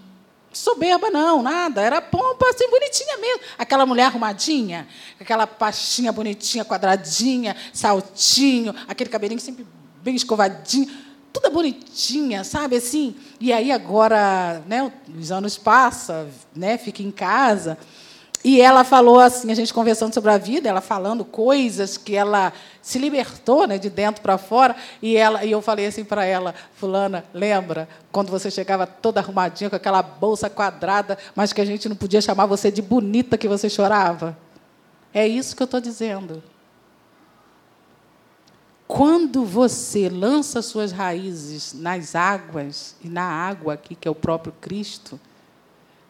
soberba, 0.51 1.09
não, 1.09 1.41
nada. 1.41 1.81
Era 1.81 2.01
pompa 2.01 2.49
assim, 2.49 2.69
bonitinha 2.69 3.17
mesmo. 3.17 3.41
Aquela 3.57 3.85
mulher 3.85 4.05
arrumadinha, 4.05 4.87
aquela 5.19 5.47
pastinha 5.47 6.11
bonitinha, 6.11 6.65
quadradinha, 6.65 7.55
saltinho, 7.73 8.75
aquele 8.87 9.09
cabelinho 9.09 9.39
sempre 9.39 9.65
bem 10.01 10.15
escovadinho. 10.15 10.89
Tudo 11.31 11.49
bonitinha, 11.49 12.43
sabe 12.43 12.75
assim? 12.75 13.15
E 13.39 13.53
aí 13.53 13.71
agora, 13.71 14.61
né, 14.67 14.91
os 15.17 15.31
anos 15.31 15.57
passam, 15.57 16.27
né, 16.53 16.77
fica 16.77 17.01
em 17.01 17.11
casa. 17.11 17.77
E 18.43 18.59
ela 18.59 18.83
falou 18.83 19.19
assim, 19.19 19.51
a 19.51 19.55
gente 19.55 19.71
conversando 19.71 20.13
sobre 20.13 20.31
a 20.31 20.37
vida, 20.37 20.67
ela 20.67 20.81
falando 20.81 21.23
coisas 21.23 21.95
que 21.95 22.15
ela 22.15 22.51
se 22.81 22.97
libertou, 22.97 23.67
né, 23.67 23.77
de 23.77 23.89
dentro 23.89 24.23
para 24.23 24.37
fora, 24.37 24.75
e 24.99 25.15
ela 25.15 25.45
e 25.45 25.51
eu 25.51 25.61
falei 25.61 25.85
assim 25.85 26.03
para 26.03 26.25
ela, 26.25 26.55
fulana, 26.73 27.23
lembra 27.33 27.87
quando 28.11 28.31
você 28.31 28.49
chegava 28.49 28.87
toda 28.87 29.19
arrumadinha 29.19 29.69
com 29.69 29.75
aquela 29.75 30.01
bolsa 30.01 30.49
quadrada, 30.49 31.19
mas 31.35 31.53
que 31.53 31.61
a 31.61 31.65
gente 31.65 31.87
não 31.87 31.95
podia 31.95 32.19
chamar 32.19 32.47
você 32.47 32.71
de 32.71 32.81
bonita 32.81 33.37
que 33.37 33.47
você 33.47 33.69
chorava? 33.69 34.35
É 35.13 35.27
isso 35.27 35.55
que 35.55 35.61
eu 35.61 35.65
estou 35.65 35.79
dizendo. 35.79 36.41
Quando 38.87 39.45
você 39.45 40.09
lança 40.09 40.61
suas 40.61 40.91
raízes 40.91 41.73
nas 41.73 42.15
águas 42.15 42.95
e 43.01 43.07
na 43.07 43.23
água 43.23 43.75
aqui 43.75 43.95
que 43.95 44.07
é 44.07 44.11
o 44.11 44.15
próprio 44.15 44.53
Cristo, 44.59 45.19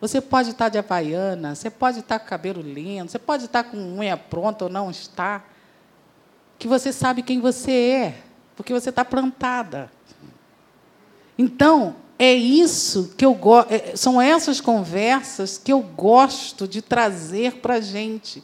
você 0.02 0.20
pode 0.20 0.50
estar 0.50 0.68
de 0.68 0.80
havaiana, 0.80 1.54
você 1.54 1.70
pode 1.70 2.00
estar 2.00 2.18
com 2.18 2.26
cabelo 2.26 2.60
lindo, 2.60 3.12
você 3.12 3.20
pode 3.20 3.46
estar 3.46 3.64
com 3.64 3.78
unha 3.78 4.18
pronta 4.18 4.66
ou 4.66 4.70
não 4.70 4.90
está. 4.90 5.46
Que 6.58 6.68
você 6.68 6.92
sabe 6.92 7.22
quem 7.22 7.40
você 7.40 7.72
é, 7.72 8.18
porque 8.56 8.74
você 8.74 8.90
está 8.90 9.06
plantada. 9.06 9.92
Então, 11.38 11.96
é 12.18 12.34
isso 12.34 13.14
que 13.16 13.24
eu 13.24 13.36
gosto, 13.36 13.72
é, 13.72 13.96
são 13.96 14.20
essas 14.20 14.60
conversas 14.60 15.60
que 15.60 15.72
eu 15.72 15.82
gosto 15.82 16.68
de 16.68 16.82
trazer 16.82 17.58
para 17.58 17.76
a 17.76 17.82
gente. 17.82 18.44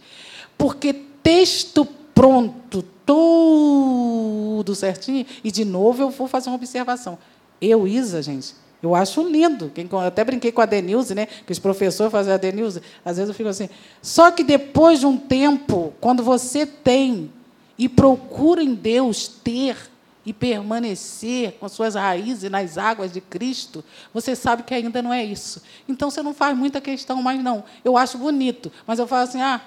Porque 0.58 0.94
texto 0.94 1.86
pronto, 2.14 2.84
tudo 3.04 4.76
certinho, 4.76 5.26
e 5.44 5.52
de 5.52 5.66
novo 5.66 6.04
eu 6.04 6.10
vou 6.12 6.28
fazer 6.28 6.50
uma 6.50 6.56
observação. 6.56 7.18
Eu, 7.60 7.88
Isa, 7.88 8.22
gente, 8.22 8.56
eu 8.82 8.94
acho 8.94 9.28
lindo. 9.28 9.72
Eu 9.76 10.00
até 10.00 10.24
brinquei 10.24 10.52
com 10.52 10.62
a 10.62 10.66
Denilze, 10.66 11.16
né? 11.16 11.26
Que 11.26 11.52
os 11.52 11.60
professores 11.60 12.12
fazem 12.12 12.34
a 12.34 12.38
Denilze. 12.38 12.82
Às 13.04 13.18
vezes 13.18 13.30
eu 13.30 13.36
fico 13.36 13.50
assim. 13.50 13.70
Só 14.02 14.30
que 14.30 14.44
depois 14.44 15.00
de 15.00 15.06
um 15.06 15.18
tempo, 15.18 15.94
quando 16.00 16.24
você 16.24 16.66
tem 16.66 17.32
e 17.78 17.90
procura 17.90 18.62
em 18.62 18.74
Deus 18.74 19.28
ter 19.28 19.78
e 20.26 20.34
permanecer 20.34 21.54
com 21.54 21.70
suas 21.70 21.96
raízes 21.96 22.52
nas 22.52 22.78
águas 22.78 23.14
de 23.14 23.22
Cristo, 23.22 23.84
você 24.14 24.36
sabe 24.36 24.64
que 24.64 24.74
ainda 24.74 25.02
não 25.02 25.14
é 25.14 25.24
isso. 25.24 25.64
Então 25.88 26.12
você 26.12 26.22
não 26.22 26.34
faz 26.34 26.56
muita 26.56 26.82
questão 26.82 27.22
mais, 27.24 27.42
não. 27.42 27.64
Eu 27.84 27.98
acho 27.98 28.18
bonito, 28.18 28.72
mas 28.86 29.00
eu 29.00 29.08
falo 29.08 29.24
assim: 29.24 29.42
ah, 29.42 29.62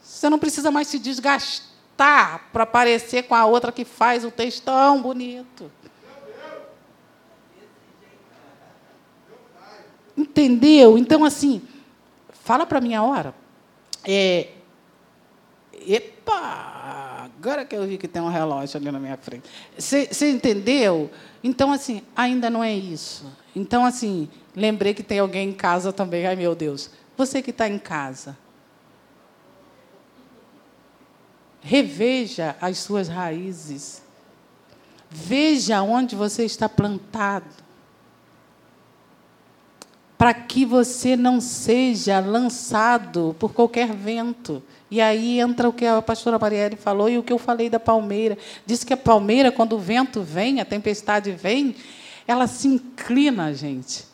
você 0.00 0.30
não 0.30 0.38
precisa 0.38 0.70
mais 0.70 0.86
se 0.86 0.98
desgastar 0.98 2.48
para 2.52 2.64
parecer 2.64 3.24
com 3.24 3.34
a 3.34 3.44
outra 3.44 3.72
que 3.72 3.84
faz 3.84 4.24
o 4.24 4.30
textão 4.30 5.02
bonito. 5.02 5.70
Entendeu? 10.16 10.96
Então, 10.96 11.24
assim, 11.24 11.62
fala 12.44 12.64
para 12.64 12.80
mim 12.80 12.94
a 12.94 13.02
hora. 13.02 13.34
É, 14.04 14.48
epa, 15.86 17.24
agora 17.24 17.64
que 17.64 17.74
eu 17.74 17.86
vi 17.86 17.98
que 17.98 18.06
tem 18.06 18.22
um 18.22 18.28
relógio 18.28 18.76
ali 18.76 18.90
na 18.90 19.00
minha 19.00 19.16
frente. 19.16 19.48
Você 19.76 20.30
entendeu? 20.30 21.10
Então, 21.42 21.72
assim, 21.72 22.02
ainda 22.14 22.48
não 22.48 22.62
é 22.62 22.72
isso. 22.72 23.26
Então, 23.56 23.84
assim, 23.84 24.28
lembrei 24.54 24.94
que 24.94 25.02
tem 25.02 25.18
alguém 25.18 25.50
em 25.50 25.52
casa 25.52 25.92
também. 25.92 26.26
Ai, 26.26 26.36
meu 26.36 26.54
Deus. 26.54 26.90
Você 27.16 27.42
que 27.42 27.50
está 27.50 27.68
em 27.68 27.78
casa. 27.78 28.36
Reveja 31.60 32.56
as 32.60 32.78
suas 32.78 33.08
raízes. 33.08 34.02
Veja 35.10 35.82
onde 35.82 36.14
você 36.14 36.44
está 36.44 36.68
plantado 36.68 37.63
para 40.16 40.32
que 40.32 40.64
você 40.64 41.16
não 41.16 41.40
seja 41.40 42.20
lançado 42.20 43.34
por 43.38 43.52
qualquer 43.52 43.92
vento. 43.92 44.62
E 44.90 45.00
aí 45.00 45.40
entra 45.40 45.68
o 45.68 45.72
que 45.72 45.84
a 45.84 46.00
pastora 46.00 46.38
Marielle 46.38 46.76
falou 46.76 47.08
e 47.08 47.18
o 47.18 47.22
que 47.22 47.32
eu 47.32 47.38
falei 47.38 47.68
da 47.68 47.80
palmeira. 47.80 48.38
Diz 48.64 48.84
que 48.84 48.92
a 48.92 48.96
palmeira, 48.96 49.50
quando 49.50 49.74
o 49.74 49.78
vento 49.78 50.22
vem, 50.22 50.60
a 50.60 50.64
tempestade 50.64 51.32
vem, 51.32 51.74
ela 52.26 52.46
se 52.46 52.68
inclina, 52.68 53.52
gente, 53.52 54.04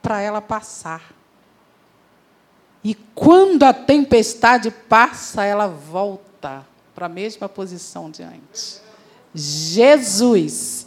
para 0.00 0.20
ela 0.20 0.40
passar. 0.40 1.12
E 2.84 2.94
quando 3.14 3.64
a 3.64 3.72
tempestade 3.72 4.70
passa, 4.70 5.44
ela 5.44 5.66
volta 5.66 6.64
para 6.94 7.06
a 7.06 7.08
mesma 7.08 7.48
posição 7.48 8.10
de 8.10 8.22
antes. 8.22 8.82
Jesus. 9.34 10.86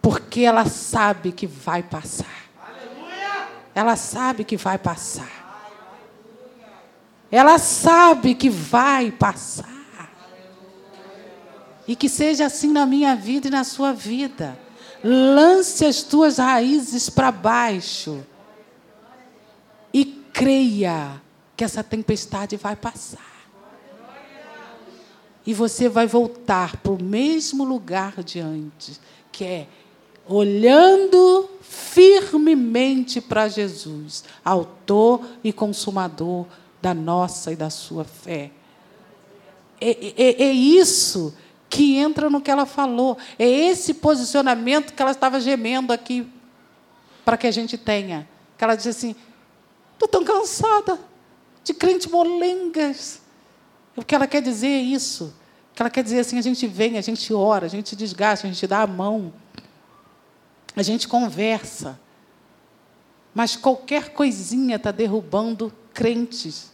Porque 0.00 0.40
ela 0.40 0.66
sabe 0.66 1.32
que 1.32 1.46
vai 1.46 1.82
passar. 1.82 2.41
Ela 3.74 3.96
sabe 3.96 4.44
que 4.44 4.56
vai 4.56 4.78
passar. 4.78 5.42
Ela 7.30 7.58
sabe 7.58 8.34
que 8.34 8.50
vai 8.50 9.10
passar. 9.10 9.70
E 11.88 11.96
que 11.96 12.08
seja 12.08 12.46
assim 12.46 12.70
na 12.70 12.86
minha 12.86 13.16
vida 13.16 13.48
e 13.48 13.50
na 13.50 13.64
sua 13.64 13.92
vida. 13.92 14.58
Lance 15.02 15.84
as 15.84 16.02
tuas 16.02 16.38
raízes 16.38 17.10
para 17.10 17.32
baixo. 17.32 18.24
creia 20.32 21.22
que 21.56 21.62
essa 21.62 21.84
tempestade 21.84 22.56
vai 22.56 22.74
passar. 22.74 23.32
E 25.44 25.52
você 25.52 25.88
vai 25.88 26.06
voltar 26.06 26.76
para 26.78 26.92
o 26.92 27.02
mesmo 27.02 27.64
lugar 27.64 28.22
de 28.22 28.40
antes, 28.40 29.00
que 29.30 29.44
é 29.44 29.68
olhando 30.32 31.48
firmemente 31.60 33.20
para 33.20 33.48
Jesus, 33.48 34.24
autor 34.44 35.26
e 35.44 35.52
consumador 35.52 36.46
da 36.80 36.94
nossa 36.94 37.52
e 37.52 37.56
da 37.56 37.70
sua 37.70 38.04
fé. 38.04 38.50
É, 39.80 39.90
é, 40.16 40.42
é, 40.44 40.52
isso 40.52 41.34
que 41.68 41.96
entra 41.96 42.30
no 42.30 42.40
que 42.40 42.50
ela 42.50 42.64
falou. 42.64 43.18
É 43.38 43.46
esse 43.46 43.94
posicionamento 43.94 44.94
que 44.94 45.02
ela 45.02 45.10
estava 45.10 45.40
gemendo 45.40 45.92
aqui 45.92 46.26
para 47.24 47.36
que 47.36 47.46
a 47.46 47.50
gente 47.50 47.76
tenha. 47.76 48.28
Que 48.56 48.64
ela 48.64 48.74
disse 48.74 48.88
assim: 48.88 49.16
estou 49.92 50.08
tão 50.08 50.24
cansada 50.24 50.98
de 51.64 51.74
crente 51.74 52.10
molengas. 52.10 53.20
O 53.96 54.04
que 54.04 54.14
ela 54.14 54.26
quer 54.26 54.40
dizer 54.40 54.68
é 54.68 54.80
isso. 54.80 55.34
Que 55.74 55.82
ela 55.82 55.90
quer 55.90 56.04
dizer 56.04 56.20
assim: 56.20 56.38
a 56.38 56.42
gente 56.42 56.66
vem, 56.66 56.96
a 56.96 57.02
gente 57.02 57.34
ora, 57.34 57.66
a 57.66 57.68
gente 57.68 57.94
desgasta, 57.96 58.46
a 58.46 58.50
gente 58.50 58.66
dá 58.66 58.82
a 58.82 58.86
mão, 58.86 59.32
a 60.74 60.82
gente 60.82 61.06
conversa. 61.08 61.98
Mas 63.34 63.56
qualquer 63.56 64.10
coisinha 64.10 64.76
está 64.76 64.90
derrubando 64.90 65.72
crentes. 65.92 66.70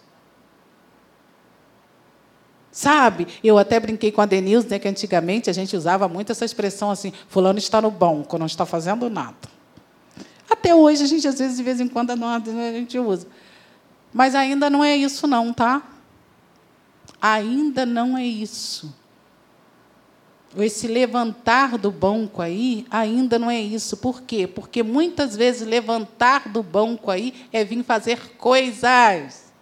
Sabe? 2.71 3.27
Eu 3.43 3.59
até 3.59 3.81
brinquei 3.81 4.13
com 4.13 4.21
a 4.21 4.27
Denise, 4.27 4.69
né, 4.69 4.79
que 4.79 4.87
antigamente 4.87 5.51
a 5.51 5.53
gente 5.53 5.77
usava 5.77 6.09
muito 6.09 6.31
essa 6.31 6.45
expressão 6.45 6.91
assim: 6.91 7.13
fulano 7.29 7.59
está 7.59 7.81
no 7.81 7.91
banco, 7.91 8.39
não 8.39 8.47
está 8.47 8.65
fazendo 8.65 9.09
nada. 9.11 9.49
Até 10.49 10.75
hoje 10.75 11.03
a 11.03 11.07
gente, 11.07 11.27
às 11.27 11.39
vezes, 11.39 11.57
de 11.57 11.63
vez 11.63 11.81
em 11.81 11.89
quando, 11.89 12.11
a 12.11 12.41
gente 12.73 12.99
usa. 12.99 13.27
Mas 14.13 14.35
ainda 14.35 14.71
não 14.71 14.83
é 14.83 14.97
isso, 14.97 15.27
não, 15.27 15.53
tá? 15.53 15.83
Ainda 17.21 17.85
não 17.85 18.17
é 18.17 18.25
isso. 18.25 18.95
Esse 20.57 20.87
levantar 20.87 21.77
do 21.77 21.91
banco 21.91 22.41
aí 22.41 22.87
ainda 22.91 23.39
não 23.39 23.51
é 23.51 23.61
isso. 23.61 23.97
Por 23.99 24.23
quê? 24.23 24.47
Porque 24.47 24.83
muitas 24.83 25.37
vezes 25.37 25.67
levantar 25.67 26.49
do 26.49 26.63
banco 26.63 27.11
aí 27.11 27.35
é 27.53 27.63
vir 27.65 27.83
fazer 27.83 28.37
coisas. 28.37 29.53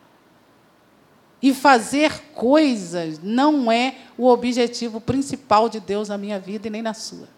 E 1.42 1.52
fazer 1.52 2.12
coisas 2.32 3.20
não 3.22 3.70
é 3.70 3.96
o 4.16 4.28
objetivo 4.28 5.00
principal 5.00 5.68
de 5.68 5.80
Deus 5.80 6.08
na 6.08 6.16
minha 6.16 6.38
vida 6.38 6.68
e 6.68 6.70
nem 6.70 6.82
na 6.82 6.94
sua. 6.94 7.28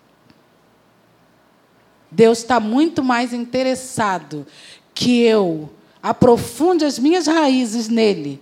Deus 2.11 2.39
está 2.39 2.61
muito 2.61 3.03
mais 3.03 3.33
interessado 3.33 4.47
que 4.95 5.23
eu 5.23 5.71
aprofunde 6.03 6.85
as 6.85 6.99
minhas 6.99 7.27
raízes 7.27 7.89
nele 7.89 8.41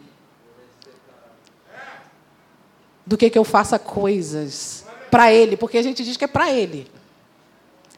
do 3.04 3.16
que 3.16 3.30
que 3.30 3.38
eu 3.38 3.44
faça 3.44 3.78
coisas 3.78 4.85
para 5.16 5.32
ele, 5.32 5.56
porque 5.56 5.78
a 5.78 5.82
gente 5.82 6.04
diz 6.04 6.14
que 6.18 6.26
é 6.26 6.28
para 6.28 6.52
ele. 6.52 6.86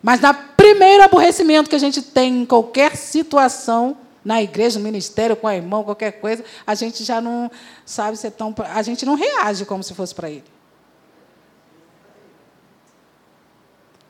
Mas 0.01 0.21
na 0.21 0.33
primeiro 0.33 1.03
aborrecimento 1.03 1.69
que 1.69 1.75
a 1.75 1.81
gente 1.81 2.01
tem 2.01 2.43
em 2.43 2.47
qualquer 2.47 2.97
situação, 2.97 3.99
na 4.25 4.41
igreja, 4.41 4.79
no 4.79 4.85
ministério, 4.85 5.35
com 5.35 5.49
a 5.49 5.57
irmã, 5.57 5.83
qualquer 5.83 6.13
coisa, 6.21 6.45
a 6.65 6.77
gente 6.77 7.03
já 7.03 7.21
não 7.21 7.51
sabe 7.85 8.17
ser 8.17 8.31
tão. 8.31 8.55
A 8.73 8.83
gente 8.83 9.05
não 9.05 9.17
reage 9.17 9.65
como 9.65 9.83
se 9.83 9.95
fosse 9.95 10.15
para 10.15 10.31
ele. 10.31 10.45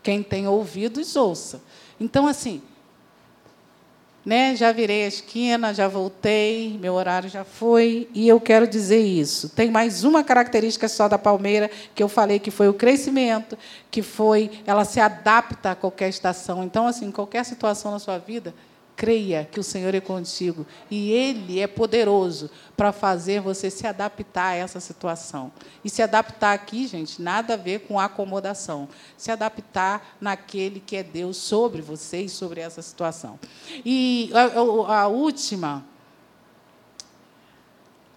Quem 0.03 0.23
tem 0.23 0.47
ouvidos, 0.47 1.17
ouça. 1.17 1.63
Então, 1.99 2.27
assim, 2.27 2.61
né, 4.25 4.55
já 4.55 4.73
virei 4.73 5.05
a 5.05 5.09
esquina, 5.09 5.73
já 5.73 5.89
voltei, 5.89 6.77
meu 6.81 6.95
horário 6.95 7.29
já 7.29 7.45
foi, 7.45 8.09
e 8.13 8.29
eu 8.29 8.41
quero 8.41 8.67
dizer 8.67 9.01
isso. 9.01 9.49
Tem 9.49 9.71
mais 9.71 10.05
uma 10.05 10.23
característica 10.23 10.89
só 10.89 11.09
da 11.09 11.19
palmeira 11.19 11.71
que 11.95 12.03
eu 12.03 12.09
falei 12.09 12.39
que 12.39 12.51
foi 12.51 12.69
o 12.69 12.75
crescimento, 12.75 13.57
que 13.91 14.03
foi 14.03 14.51
ela 14.67 14.85
se 14.85 15.01
adapta 15.01 15.71
a 15.71 15.75
qualquer 15.75 16.09
estação. 16.09 16.63
Então, 16.63 16.87
assim, 16.87 17.11
qualquer 17.11 17.45
situação 17.45 17.93
na 17.93 17.99
sua 17.99 18.19
vida, 18.19 18.55
creia 18.99 19.49
que 19.49 19.61
o 19.61 19.63
Senhor 19.63 19.95
é 19.95 20.01
contigo 20.01 20.67
e 20.91 21.13
Ele 21.13 21.61
é 21.61 21.69
poderoso 21.69 22.51
para 22.77 22.91
fazer 22.91 23.41
você 23.41 23.71
se 23.71 23.87
adaptar 23.87 24.49
a 24.49 24.55
essa 24.57 24.81
situação. 24.81 25.53
E 25.85 25.89
se 25.89 26.03
adaptar 26.03 26.53
aqui, 26.53 26.85
gente, 26.89 27.23
nada 27.23 27.55
a 27.55 27.57
ver 27.57 27.87
com 27.87 28.01
acomodação. 28.01 28.89
Se 29.17 29.31
adaptar 29.31 30.17
naquele 30.21 30.81
que 30.81 30.97
é 30.97 31.05
Deus 31.05 31.37
sobre 31.37 31.81
você 31.81 32.23
e 32.23 32.29
sobre 32.29 32.61
essa 32.61 32.83
situação. 32.83 33.39
E 33.85 34.33
a, 34.35 35.03
a 35.03 35.07
última, 35.07 35.87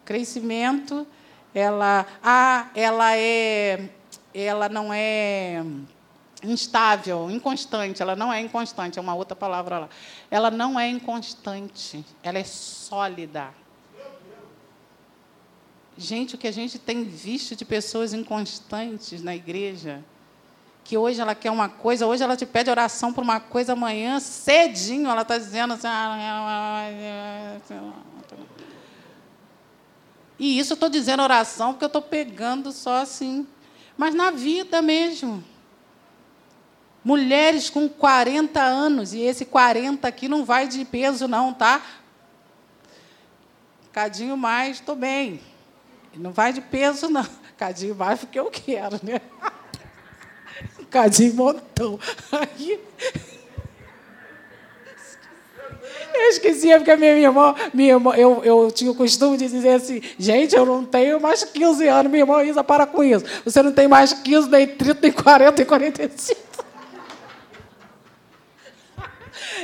crescimento, 0.04 1.06
ela, 1.54 2.08
ah, 2.24 2.72
ela 2.74 3.16
é, 3.16 3.88
ela 4.34 4.68
não 4.68 4.92
é 4.92 5.64
instável, 6.44 7.30
inconstante. 7.30 8.02
Ela 8.02 8.16
não 8.16 8.32
é 8.32 8.40
inconstante, 8.40 8.98
é 8.98 9.02
uma 9.02 9.16
outra 9.16 9.36
palavra 9.36 9.80
lá. 9.80 9.90
Ela 10.30 10.52
não 10.52 10.80
é 10.80 10.88
inconstante, 10.88 12.06
ela 12.24 12.40
é 12.40 12.44
sólida. 12.44 13.54
Gente, 15.98 16.36
o 16.36 16.38
que 16.38 16.48
a 16.48 16.52
gente 16.52 16.80
tem 16.80 17.04
visto 17.04 17.56
de 17.56 17.66
pessoas 17.66 18.14
inconstantes 18.14 19.22
na 19.22 19.36
igreja, 19.36 20.04
que 20.84 20.98
hoje 20.98 21.22
ela 21.22 21.36
quer 21.36 21.52
uma 21.52 21.70
coisa, 21.70 22.08
hoje 22.08 22.24
ela 22.24 22.36
te 22.36 22.46
pede 22.46 22.70
oração 22.70 23.14
por 23.14 23.24
uma 23.24 23.40
coisa, 23.40 23.74
amanhã, 23.74 24.20
cedinho, 24.20 25.10
ela 25.10 25.22
está 25.22 25.38
dizendo 25.38 25.74
assim. 25.74 25.88
Ah, 25.88 26.90
e 30.40 30.58
isso 30.58 30.74
eu 30.74 30.76
estou 30.76 30.90
dizendo 30.90 31.22
oração 31.22 31.74
porque 31.74 31.86
eu 31.86 31.88
estou 31.88 32.02
pegando 32.02 32.72
só 32.72 32.96
assim. 32.96 33.46
Mas 33.96 34.16
na 34.16 34.32
vida 34.32 34.82
mesmo. 34.82 35.44
Mulheres 37.04 37.70
com 37.70 37.90
40 37.90 38.62
anos, 38.62 39.14
e 39.14 39.22
esse 39.22 39.44
40 39.46 40.08
aqui 40.08 40.28
não 40.28 40.46
vai 40.46 40.68
de 40.68 40.86
peso, 40.86 41.28
não, 41.28 41.52
tá? 41.54 41.82
Cadinho 43.92 44.38
mais, 44.38 44.78
estou 44.78 44.96
bem. 44.96 45.42
Não 46.16 46.32
vai 46.32 46.54
de 46.54 46.62
peso, 46.62 47.10
não. 47.10 47.26
Cadinho 47.58 47.96
mais 47.96 48.20
porque 48.20 48.40
eu 48.40 48.50
quero, 48.52 49.00
né? 49.04 49.20
Cadinho 50.90 51.34
montão. 51.34 52.00
Aí. 52.32 52.80
Eu 56.14 56.30
esquecia, 56.30 56.78
porque 56.78 56.92
a 56.92 56.98
minha 56.98 57.18
irmã, 57.18 57.56
minha 57.74 57.94
irmã 57.94 58.14
eu, 58.16 58.44
eu 58.44 58.72
tinha 58.72 58.92
o 58.92 58.96
costume 58.96 59.38
de 59.38 59.48
dizer 59.48 59.70
assim: 59.70 60.02
gente, 60.20 60.56
eu 60.56 60.66
não 60.66 60.86
tenho 60.86 61.20
mais 61.20 61.44
15 61.44 61.88
anos. 61.88 62.12
Minha 62.12 62.24
irmã 62.24 62.44
Isa, 62.44 62.64
para 62.64 62.86
com 62.86 63.04
isso. 63.04 63.26
Você 63.44 63.64
não 63.64 63.72
tem 63.72 63.88
mais 63.88 64.14
15, 64.14 64.50
nem 64.50 64.68
30, 64.68 65.00
nem 65.02 65.12
40, 65.12 65.58
nem 65.58 65.66
45. 65.66 66.42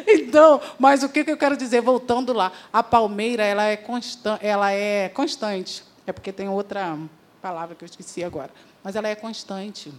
Então, 0.07 0.61
mas 0.77 1.03
o 1.03 1.09
que 1.09 1.23
eu 1.27 1.37
quero 1.37 1.57
dizer, 1.57 1.81
voltando 1.81 2.33
lá, 2.33 2.51
a 2.71 2.83
palmeira 2.83 3.43
ela 3.43 3.63
é, 3.63 3.77
constan 3.77 4.37
ela 4.41 4.71
é 4.71 5.09
constante. 5.09 5.83
É 6.05 6.11
porque 6.11 6.31
tem 6.31 6.47
outra 6.47 6.97
palavra 7.41 7.75
que 7.75 7.83
eu 7.83 7.87
esqueci 7.87 8.23
agora. 8.23 8.51
Mas 8.83 8.95
ela 8.95 9.07
é 9.07 9.15
constante. 9.15 9.91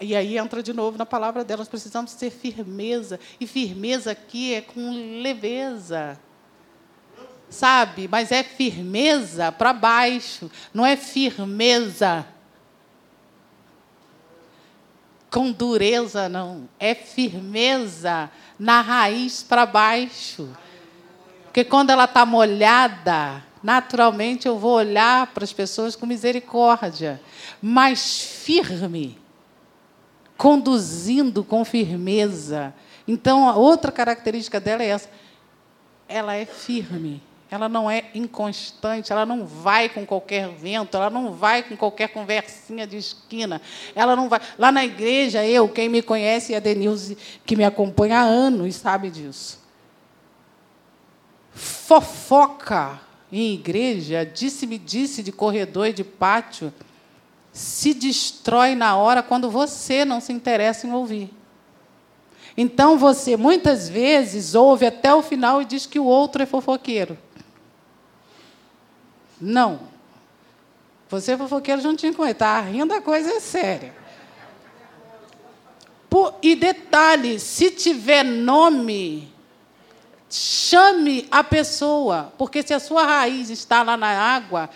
E 0.00 0.16
aí 0.16 0.38
entra 0.38 0.62
de 0.62 0.72
novo 0.72 0.96
na 0.96 1.04
palavra 1.04 1.44
dela, 1.44 1.58
nós 1.58 1.68
precisamos 1.68 2.14
ter 2.14 2.30
firmeza. 2.30 3.20
E 3.38 3.46
firmeza 3.46 4.12
aqui 4.12 4.54
é 4.54 4.60
com 4.60 5.20
leveza. 5.20 6.18
Sabe? 7.50 8.08
Mas 8.08 8.32
é 8.32 8.42
firmeza 8.42 9.52
para 9.52 9.72
baixo, 9.72 10.50
não 10.72 10.84
é 10.86 10.96
firmeza 10.96 12.26
com 15.34 15.50
dureza, 15.50 16.28
não. 16.28 16.68
É 16.78 16.94
firmeza 16.94 18.30
na 18.56 18.80
raiz 18.80 19.42
para 19.42 19.66
baixo. 19.66 20.48
Porque 21.42 21.64
quando 21.64 21.90
ela 21.90 22.04
está 22.04 22.24
molhada, 22.24 23.42
naturalmente 23.60 24.46
eu 24.46 24.56
vou 24.56 24.74
olhar 24.74 25.26
para 25.34 25.42
as 25.42 25.52
pessoas 25.52 25.96
com 25.96 26.06
misericórdia, 26.06 27.20
mas 27.60 28.20
firme, 28.20 29.18
conduzindo 30.36 31.42
com 31.42 31.64
firmeza. 31.64 32.72
Então, 33.06 33.48
a 33.48 33.56
outra 33.56 33.90
característica 33.90 34.60
dela 34.60 34.84
é 34.84 34.86
essa: 34.86 35.10
ela 36.08 36.36
é 36.36 36.46
firme 36.46 37.20
ela 37.54 37.68
não 37.68 37.88
é 37.88 38.06
inconstante, 38.12 39.12
ela 39.12 39.24
não 39.24 39.46
vai 39.46 39.88
com 39.88 40.04
qualquer 40.04 40.48
vento, 40.48 40.96
ela 40.96 41.08
não 41.08 41.32
vai 41.32 41.62
com 41.62 41.76
qualquer 41.76 42.08
conversinha 42.08 42.84
de 42.84 42.96
esquina. 42.96 43.62
Ela 43.94 44.16
não 44.16 44.28
vai. 44.28 44.40
Lá 44.58 44.72
na 44.72 44.84
igreja, 44.84 45.46
eu, 45.46 45.68
quem 45.68 45.88
me 45.88 46.02
conhece, 46.02 46.50
e 46.50 46.56
a 46.56 46.58
Denilze, 46.58 47.16
que 47.46 47.54
me 47.54 47.62
acompanha 47.62 48.18
há 48.18 48.22
anos, 48.22 48.74
sabe 48.74 49.08
disso. 49.08 49.62
Fofoca 51.52 53.00
em 53.30 53.54
igreja, 53.54 54.26
disse-me 54.26 54.76
disse 54.76 55.22
de 55.22 55.30
corredor 55.30 55.86
e 55.86 55.92
de 55.92 56.02
pátio, 56.02 56.74
se 57.52 57.94
destrói 57.94 58.74
na 58.74 58.96
hora 58.96 59.22
quando 59.22 59.48
você 59.48 60.04
não 60.04 60.20
se 60.20 60.32
interessa 60.32 60.88
em 60.88 60.92
ouvir. 60.92 61.30
Então 62.56 62.98
você 62.98 63.36
muitas 63.36 63.88
vezes 63.88 64.56
ouve 64.56 64.86
até 64.86 65.14
o 65.14 65.22
final 65.22 65.62
e 65.62 65.64
diz 65.64 65.86
que 65.86 66.00
o 66.00 66.04
outro 66.04 66.42
é 66.42 66.46
fofoqueiro. 66.46 67.16
Não. 69.44 69.80
Você 71.10 71.32
é 71.32 71.36
fofoqueiro 71.36 71.82
juntinho 71.82 72.14
com 72.14 72.22
ele. 72.22 72.32
Está 72.32 72.58
rindo, 72.60 72.94
a 72.94 73.02
coisa 73.02 73.30
é 73.30 73.40
séria. 73.40 73.94
Por, 76.08 76.34
e 76.42 76.56
detalhe: 76.56 77.38
se 77.38 77.70
tiver 77.70 78.24
nome, 78.24 79.30
chame 80.30 81.28
a 81.30 81.44
pessoa. 81.44 82.32
Porque 82.38 82.62
se 82.62 82.72
a 82.72 82.80
sua 82.80 83.04
raiz 83.04 83.50
está 83.50 83.82
lá 83.82 83.98
na 83.98 84.08
água, 84.08 84.70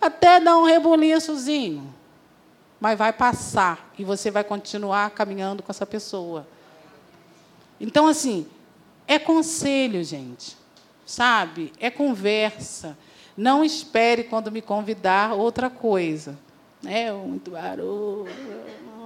até 0.00 0.40
dá 0.40 0.56
um 0.56 0.64
rebuliçozinho. 0.64 1.94
Mas 2.80 2.98
vai 2.98 3.12
passar 3.12 3.92
e 3.98 4.04
você 4.04 4.30
vai 4.30 4.44
continuar 4.44 5.10
caminhando 5.10 5.62
com 5.62 5.70
essa 5.70 5.84
pessoa. 5.84 6.48
Então, 7.78 8.06
assim, 8.06 8.46
é 9.06 9.18
conselho, 9.18 10.02
gente. 10.02 10.56
Sabe? 11.04 11.70
É 11.78 11.90
conversa. 11.90 12.96
Não 13.36 13.64
espere 13.64 14.24
quando 14.24 14.50
me 14.50 14.62
convidar 14.62 15.34
outra 15.34 15.68
coisa. 15.68 16.38
É 16.84 17.12
muito 17.12 17.50
barulho. 17.50 18.26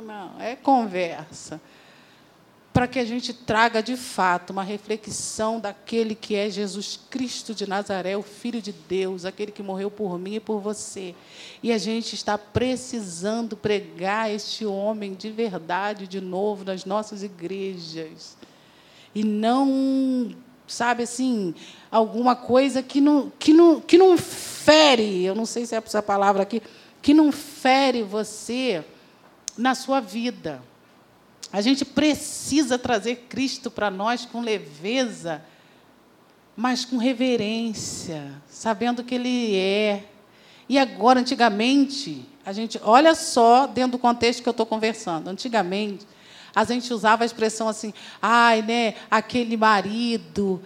Não. 0.05 0.41
É 0.41 0.57
conversa. 0.57 1.61
Para 2.73 2.87
que 2.87 2.99
a 2.99 3.05
gente 3.05 3.35
traga 3.35 3.83
de 3.83 3.97
fato 3.97 4.51
uma 4.51 4.63
reflexão 4.63 5.59
daquele 5.59 6.15
que 6.15 6.37
é 6.37 6.49
Jesus 6.49 6.99
Cristo 7.11 7.53
de 7.53 7.69
Nazaré, 7.69 8.17
o 8.17 8.23
Filho 8.23 8.63
de 8.63 8.73
Deus, 8.73 9.25
aquele 9.25 9.51
que 9.51 9.63
morreu 9.63 9.91
por 9.91 10.19
mim 10.19 10.37
e 10.37 10.41
por 10.41 10.61
você. 10.61 11.15
E 11.63 11.73
a 11.73 11.79
gente 11.79 12.15
está 12.15 12.39
precisando 12.39 13.57
pregar 13.57 14.31
este 14.31 14.65
homem 14.65 15.15
de 15.15 15.31
verdade 15.31 16.07
de 16.07 16.21
novo 16.21 16.65
nas 16.65 16.85
nossas 16.85 17.25
igrejas 17.25 18.37
e 19.15 19.25
não, 19.25 20.35
sabe 20.71 21.03
assim, 21.03 21.55
alguma 21.91 22.37
coisa 22.37 22.83
que 22.83 23.01
não, 23.01 23.33
que 23.39 23.53
não, 23.53 23.81
que 23.81 23.99
não 23.99 24.17
fere, 24.17 25.25
eu 25.25 25.35
não 25.35 25.45
sei 25.45 25.67
se 25.67 25.75
é 25.75 25.79
essa 25.85 26.03
palavra 26.03 26.43
aqui, 26.43 26.63
que 27.03 27.13
não 27.13 27.33
fere 27.33 28.03
você 28.03 28.85
na 29.57 29.75
sua 29.75 30.01
vida. 30.01 30.63
A 31.53 31.61
gente 31.61 31.85
precisa 31.85 32.79
trazer 32.79 33.27
Cristo 33.29 33.71
para 33.71 33.91
nós 33.91 34.25
com 34.25 34.41
leveza, 34.41 35.43
mas 36.57 36.85
com 36.85 36.97
reverência, 36.97 38.31
sabendo 38.49 39.03
que 39.03 39.17
Ele 39.17 39.57
é. 39.57 40.05
E 40.69 40.79
agora, 40.79 41.19
antigamente, 41.19 42.25
a 42.47 42.53
gente, 42.53 42.81
olha 42.85 43.15
só 43.15 43.67
dentro 43.67 43.93
do 43.93 43.99
contexto 43.99 44.43
que 44.43 44.49
eu 44.49 44.53
estou 44.53 44.65
conversando. 44.65 45.29
Antigamente, 45.29 46.07
a 46.55 46.65
gente 46.65 46.93
usava 46.93 47.25
a 47.25 47.27
expressão 47.27 47.69
assim, 47.69 47.93
ai, 48.21 48.63
né, 48.63 48.95
aquele 49.11 49.57
marido, 49.57 50.61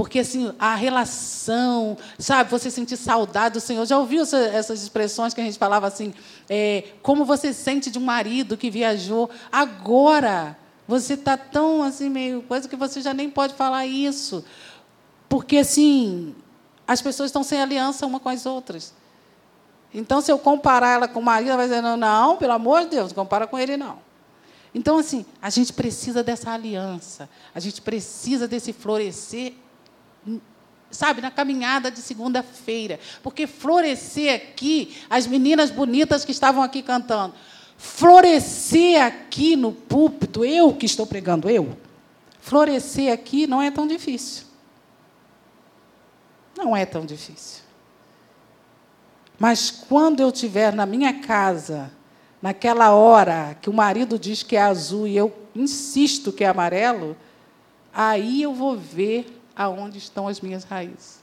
porque 0.00 0.20
assim, 0.20 0.50
a 0.58 0.74
relação, 0.74 1.94
sabe, 2.18 2.50
você 2.50 2.70
sentir 2.70 2.96
saudade 2.96 3.52
do 3.52 3.60
Senhor. 3.60 3.84
Já 3.84 3.98
ouviu 3.98 4.22
essa, 4.22 4.38
essas 4.38 4.82
expressões 4.82 5.34
que 5.34 5.40
a 5.42 5.44
gente 5.44 5.58
falava 5.58 5.86
assim, 5.86 6.14
é, 6.48 6.84
como 7.02 7.22
você 7.22 7.52
sente 7.52 7.90
de 7.90 7.98
um 7.98 8.02
marido 8.02 8.56
que 8.56 8.70
viajou? 8.70 9.28
Agora, 9.52 10.56
você 10.88 11.12
está 11.12 11.36
tão 11.36 11.82
assim, 11.82 12.08
meio 12.08 12.40
coisa 12.44 12.66
que 12.66 12.76
você 12.76 13.02
já 13.02 13.12
nem 13.12 13.28
pode 13.28 13.52
falar 13.52 13.84
isso. 13.84 14.42
Porque 15.28 15.58
assim, 15.58 16.34
as 16.88 17.02
pessoas 17.02 17.28
estão 17.28 17.42
sem 17.42 17.60
aliança 17.60 18.06
uma 18.06 18.18
com 18.18 18.30
as 18.30 18.46
outras. 18.46 18.94
Então, 19.92 20.22
se 20.22 20.32
eu 20.32 20.38
comparar 20.38 20.94
ela 20.94 21.08
com 21.08 21.20
o 21.20 21.22
marido, 21.22 21.48
ela 21.48 21.58
vai 21.58 21.68
dizer, 21.68 21.82
não, 21.82 21.98
não, 21.98 22.38
pelo 22.38 22.54
amor 22.54 22.84
de 22.84 22.90
Deus, 22.90 23.12
compara 23.12 23.46
com 23.46 23.58
ele 23.58 23.76
não. 23.76 23.98
Então, 24.74 24.98
assim, 24.98 25.26
a 25.42 25.50
gente 25.50 25.72
precisa 25.72 26.22
dessa 26.22 26.50
aliança, 26.50 27.28
a 27.54 27.58
gente 27.58 27.82
precisa 27.82 28.46
desse 28.46 28.72
florescer, 28.72 29.54
sabe, 30.90 31.20
na 31.20 31.30
caminhada 31.30 31.90
de 31.90 32.00
segunda-feira. 32.00 33.00
Porque 33.22 33.46
florescer 33.46 34.34
aqui, 34.34 34.96
as 35.08 35.26
meninas 35.26 35.70
bonitas 35.70 36.24
que 36.24 36.30
estavam 36.30 36.62
aqui 36.62 36.82
cantando, 36.82 37.34
florescer 37.76 39.02
aqui 39.02 39.56
no 39.56 39.72
púlpito, 39.72 40.44
eu 40.44 40.72
que 40.72 40.86
estou 40.86 41.06
pregando, 41.06 41.50
eu, 41.50 41.76
florescer 42.40 43.12
aqui 43.12 43.46
não 43.46 43.60
é 43.60 43.70
tão 43.70 43.86
difícil. 43.86 44.44
Não 46.56 46.76
é 46.76 46.84
tão 46.84 47.04
difícil. 47.04 47.62
Mas 49.38 49.70
quando 49.70 50.20
eu 50.20 50.28
estiver 50.28 50.72
na 50.74 50.84
minha 50.84 51.20
casa, 51.20 51.90
naquela 52.40 52.92
hora 52.92 53.56
que 53.60 53.68
o 53.68 53.72
marido 53.72 54.18
diz 54.18 54.42
que 54.42 54.56
é 54.56 54.62
azul 54.62 55.06
e 55.06 55.16
eu 55.16 55.32
insisto 55.54 56.32
que 56.32 56.44
é 56.44 56.48
amarelo, 56.48 57.16
aí 57.92 58.42
eu 58.42 58.54
vou 58.54 58.76
ver 58.76 59.40
aonde 59.54 59.98
estão 59.98 60.26
as 60.26 60.40
minhas 60.40 60.64
raízes. 60.64 61.20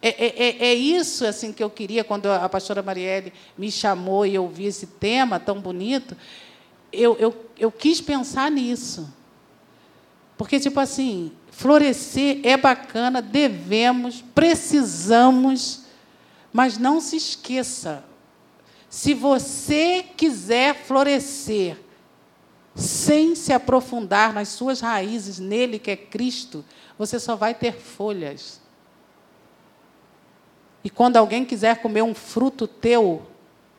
É, 0.00 0.08
é, 0.08 0.48
é, 0.48 0.66
é 0.66 0.74
isso 0.74 1.26
assim 1.26 1.50
que 1.50 1.64
eu 1.64 1.70
queria 1.70 2.04
quando 2.04 2.26
a 2.26 2.46
pastora 2.46 2.82
Marielle 2.82 3.32
me 3.56 3.72
chamou 3.72 4.26
e 4.26 4.34
eu 4.34 4.46
vi 4.46 4.66
esse 4.66 4.86
tema 4.86 5.40
tão 5.40 5.58
bonito. 5.58 6.14
Eu, 6.92 7.16
eu, 7.16 7.34
eu 7.58 7.72
quis 7.72 8.02
pensar 8.02 8.50
nisso. 8.50 9.08
Porque, 10.36 10.60
tipo 10.60 10.78
assim, 10.78 11.32
florescer 11.50 12.40
é 12.42 12.56
bacana, 12.56 13.22
devemos, 13.22 14.22
precisamos, 14.34 15.84
mas 16.52 16.76
não 16.76 17.00
se 17.00 17.16
esqueça, 17.16 18.04
se 18.94 19.12
você 19.12 20.04
quiser 20.16 20.72
florescer 20.72 21.76
sem 22.76 23.34
se 23.34 23.52
aprofundar 23.52 24.32
nas 24.32 24.50
suas 24.50 24.80
raízes 24.80 25.40
nele 25.40 25.80
que 25.80 25.90
é 25.90 25.96
Cristo, 25.96 26.64
você 26.96 27.18
só 27.18 27.34
vai 27.34 27.54
ter 27.54 27.72
folhas. 27.72 28.60
E 30.84 30.88
quando 30.88 31.16
alguém 31.16 31.44
quiser 31.44 31.82
comer 31.82 32.02
um 32.02 32.14
fruto 32.14 32.68
teu, 32.68 33.26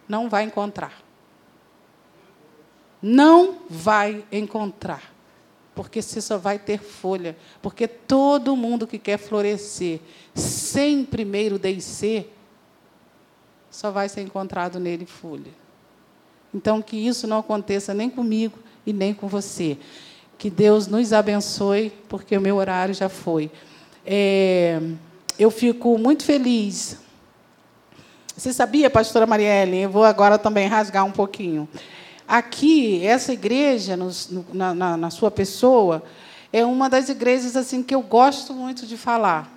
não 0.06 0.28
vai 0.28 0.44
encontrar. 0.44 1.02
Não 3.02 3.60
vai 3.70 4.26
encontrar. 4.30 5.14
Porque 5.74 6.02
você 6.02 6.20
só 6.20 6.38
vai 6.38 6.60
ter 6.60 6.78
folha. 6.78 7.38
Porque 7.62 7.88
todo 7.88 8.54
mundo 8.54 8.86
que 8.86 9.00
quer 9.00 9.18
florescer 9.18 10.02
sem 10.34 11.06
primeiro 11.06 11.58
descer, 11.58 12.35
só 13.76 13.92
vai 13.92 14.08
ser 14.08 14.22
encontrado 14.22 14.80
nele 14.80 15.06
folha. 15.06 15.52
Então, 16.54 16.82
que 16.82 16.96
isso 16.96 17.28
não 17.28 17.40
aconteça 17.40 17.94
nem 17.94 18.10
comigo 18.10 18.58
e 18.86 18.94
nem 18.94 19.14
com 19.14 19.28
você. 19.28 19.78
Que 20.38 20.50
Deus 20.50 20.88
nos 20.88 21.12
abençoe, 21.12 21.92
porque 22.08 22.38
o 22.38 22.42
meu 22.42 22.56
horário 22.56 22.94
já 22.94 23.10
foi. 23.10 23.52
É, 24.06 24.80
eu 25.38 25.52
fico 25.52 25.98
muito 25.98 26.24
feliz. 26.24 26.98
Você 28.38 28.54
sabia, 28.54 28.90
pastora 28.90 29.26
Marielle? 29.26 29.82
Eu 29.82 29.90
vou 29.90 30.06
agora 30.06 30.38
também 30.38 30.70
rasgar 30.70 31.04
um 31.04 31.12
pouquinho. 31.12 31.68
Aqui, 32.26 33.06
essa 33.06 33.34
igreja, 33.34 33.98
no, 33.98 34.10
na, 34.54 34.74
na, 34.74 34.96
na 34.96 35.10
sua 35.10 35.30
pessoa, 35.30 36.02
é 36.52 36.64
uma 36.66 36.90
das 36.90 37.10
igrejas 37.10 37.58
assim 37.58 37.84
que 37.84 37.94
eu 37.94 38.02
gosto 38.02 38.54
muito 38.54 38.88
de 38.88 38.96
falar 38.96 39.55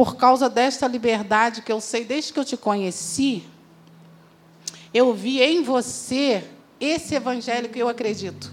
por 0.00 0.16
causa 0.16 0.48
desta 0.48 0.88
liberdade 0.88 1.60
que 1.60 1.70
eu 1.70 1.78
sei 1.78 2.06
desde 2.06 2.32
que 2.32 2.40
eu 2.40 2.44
te 2.46 2.56
conheci, 2.56 3.44
eu 4.94 5.12
vi 5.12 5.42
em 5.42 5.62
você 5.62 6.42
esse 6.80 7.14
evangelho 7.14 7.68
que 7.68 7.78
eu 7.78 7.86
acredito 7.86 8.50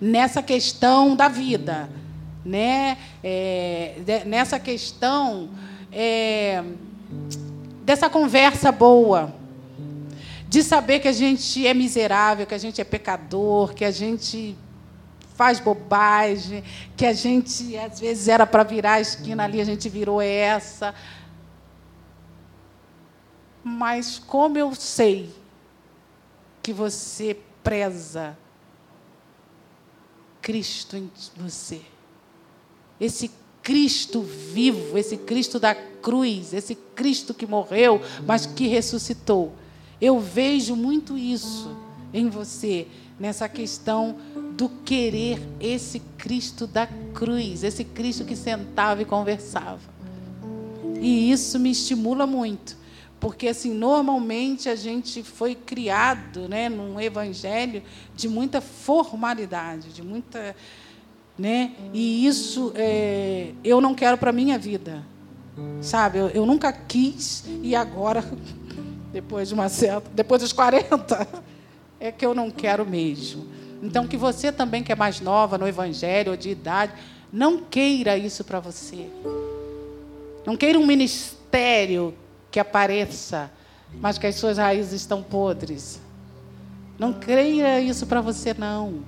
nessa 0.00 0.40
questão 0.40 1.16
da 1.16 1.26
vida, 1.26 1.90
né? 2.44 2.96
É, 3.24 4.22
nessa 4.24 4.60
questão 4.60 5.50
é, 5.90 6.62
dessa 7.82 8.08
conversa 8.08 8.70
boa, 8.70 9.34
de 10.48 10.62
saber 10.62 11.00
que 11.00 11.08
a 11.08 11.12
gente 11.12 11.66
é 11.66 11.74
miserável, 11.74 12.46
que 12.46 12.54
a 12.54 12.58
gente 12.58 12.80
é 12.80 12.84
pecador, 12.84 13.74
que 13.74 13.84
a 13.84 13.90
gente 13.90 14.56
faz 15.38 15.60
bobagem, 15.60 16.64
que 16.96 17.06
a 17.06 17.12
gente, 17.12 17.76
às 17.78 18.00
vezes, 18.00 18.26
era 18.26 18.44
para 18.44 18.64
virar 18.64 18.94
a 18.94 19.00
esquina 19.00 19.44
ali, 19.44 19.60
a 19.60 19.64
gente 19.64 19.88
virou 19.88 20.20
essa. 20.20 20.92
Mas 23.62 24.18
como 24.18 24.58
eu 24.58 24.74
sei 24.74 25.32
que 26.60 26.72
você 26.72 27.38
preza 27.62 28.36
Cristo 30.42 30.96
em 30.96 31.08
você, 31.36 31.82
esse 33.00 33.30
Cristo 33.62 34.22
vivo, 34.22 34.98
esse 34.98 35.16
Cristo 35.18 35.60
da 35.60 35.72
cruz, 35.72 36.52
esse 36.52 36.74
Cristo 36.74 37.32
que 37.32 37.46
morreu, 37.46 38.00
mas 38.26 38.44
que 38.44 38.66
ressuscitou. 38.66 39.54
Eu 40.00 40.18
vejo 40.18 40.74
muito 40.74 41.16
isso 41.16 41.87
em 42.12 42.28
você, 42.28 42.86
nessa 43.18 43.48
questão 43.48 44.16
do 44.56 44.68
querer 44.68 45.40
esse 45.60 46.00
Cristo 46.16 46.66
da 46.66 46.86
cruz, 47.14 47.62
esse 47.62 47.84
Cristo 47.84 48.24
que 48.24 48.34
sentava 48.34 49.02
e 49.02 49.04
conversava. 49.04 49.98
E 51.00 51.30
isso 51.30 51.58
me 51.58 51.70
estimula 51.70 52.26
muito, 52.26 52.76
Porque 53.20 53.48
assim, 53.48 53.72
normalmente 53.72 54.68
a 54.68 54.76
gente 54.76 55.22
foi 55.22 55.54
criado, 55.54 56.48
né, 56.48 56.68
num 56.68 57.00
evangelho 57.00 57.82
de 58.14 58.28
muita 58.28 58.60
formalidade, 58.60 59.92
de 59.92 60.02
muita, 60.02 60.54
né? 61.36 61.72
E 61.92 62.26
isso 62.26 62.72
é, 62.74 63.52
eu 63.64 63.80
não 63.80 63.94
quero 63.94 64.18
para 64.18 64.32
minha 64.32 64.58
vida. 64.58 65.04
Sabe? 65.80 66.18
Eu, 66.18 66.28
eu 66.28 66.46
nunca 66.46 66.72
quis 66.72 67.44
e 67.62 67.74
agora 67.74 68.24
depois 69.12 69.48
de 69.48 69.54
uma 69.54 69.68
certa, 69.68 70.08
depois 70.14 70.40
dos 70.40 70.52
40, 70.52 71.26
é 72.00 72.12
que 72.12 72.24
eu 72.24 72.34
não 72.34 72.50
quero 72.50 72.86
mesmo. 72.86 73.46
Então 73.82 74.06
que 74.06 74.16
você 74.16 74.50
também 74.50 74.82
que 74.82 74.92
é 74.92 74.96
mais 74.96 75.20
nova 75.20 75.56
no 75.58 75.66
evangelho 75.68 76.32
ou 76.32 76.36
de 76.36 76.50
idade, 76.50 76.92
não 77.32 77.58
queira 77.58 78.16
isso 78.16 78.44
para 78.44 78.60
você. 78.60 79.08
Não 80.44 80.56
queira 80.56 80.78
um 80.78 80.86
ministério 80.86 82.14
que 82.50 82.58
apareça, 82.58 83.50
mas 84.00 84.18
que 84.18 84.26
as 84.26 84.34
suas 84.34 84.58
raízes 84.58 84.92
estão 84.94 85.22
podres. 85.22 86.00
Não 86.98 87.12
creia 87.12 87.80
isso 87.80 88.06
para 88.06 88.20
você, 88.20 88.54
não. 88.54 89.04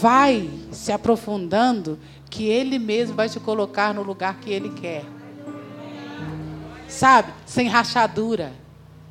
Vai 0.00 0.50
se 0.72 0.90
aprofundando, 0.90 1.98
que 2.28 2.48
Ele 2.48 2.78
mesmo 2.78 3.14
vai 3.14 3.28
te 3.28 3.38
colocar 3.38 3.94
no 3.94 4.02
lugar 4.02 4.40
que 4.40 4.50
Ele 4.50 4.70
quer. 4.70 5.04
Sabe? 6.88 7.32
Sem 7.46 7.68
rachadura. 7.68 8.52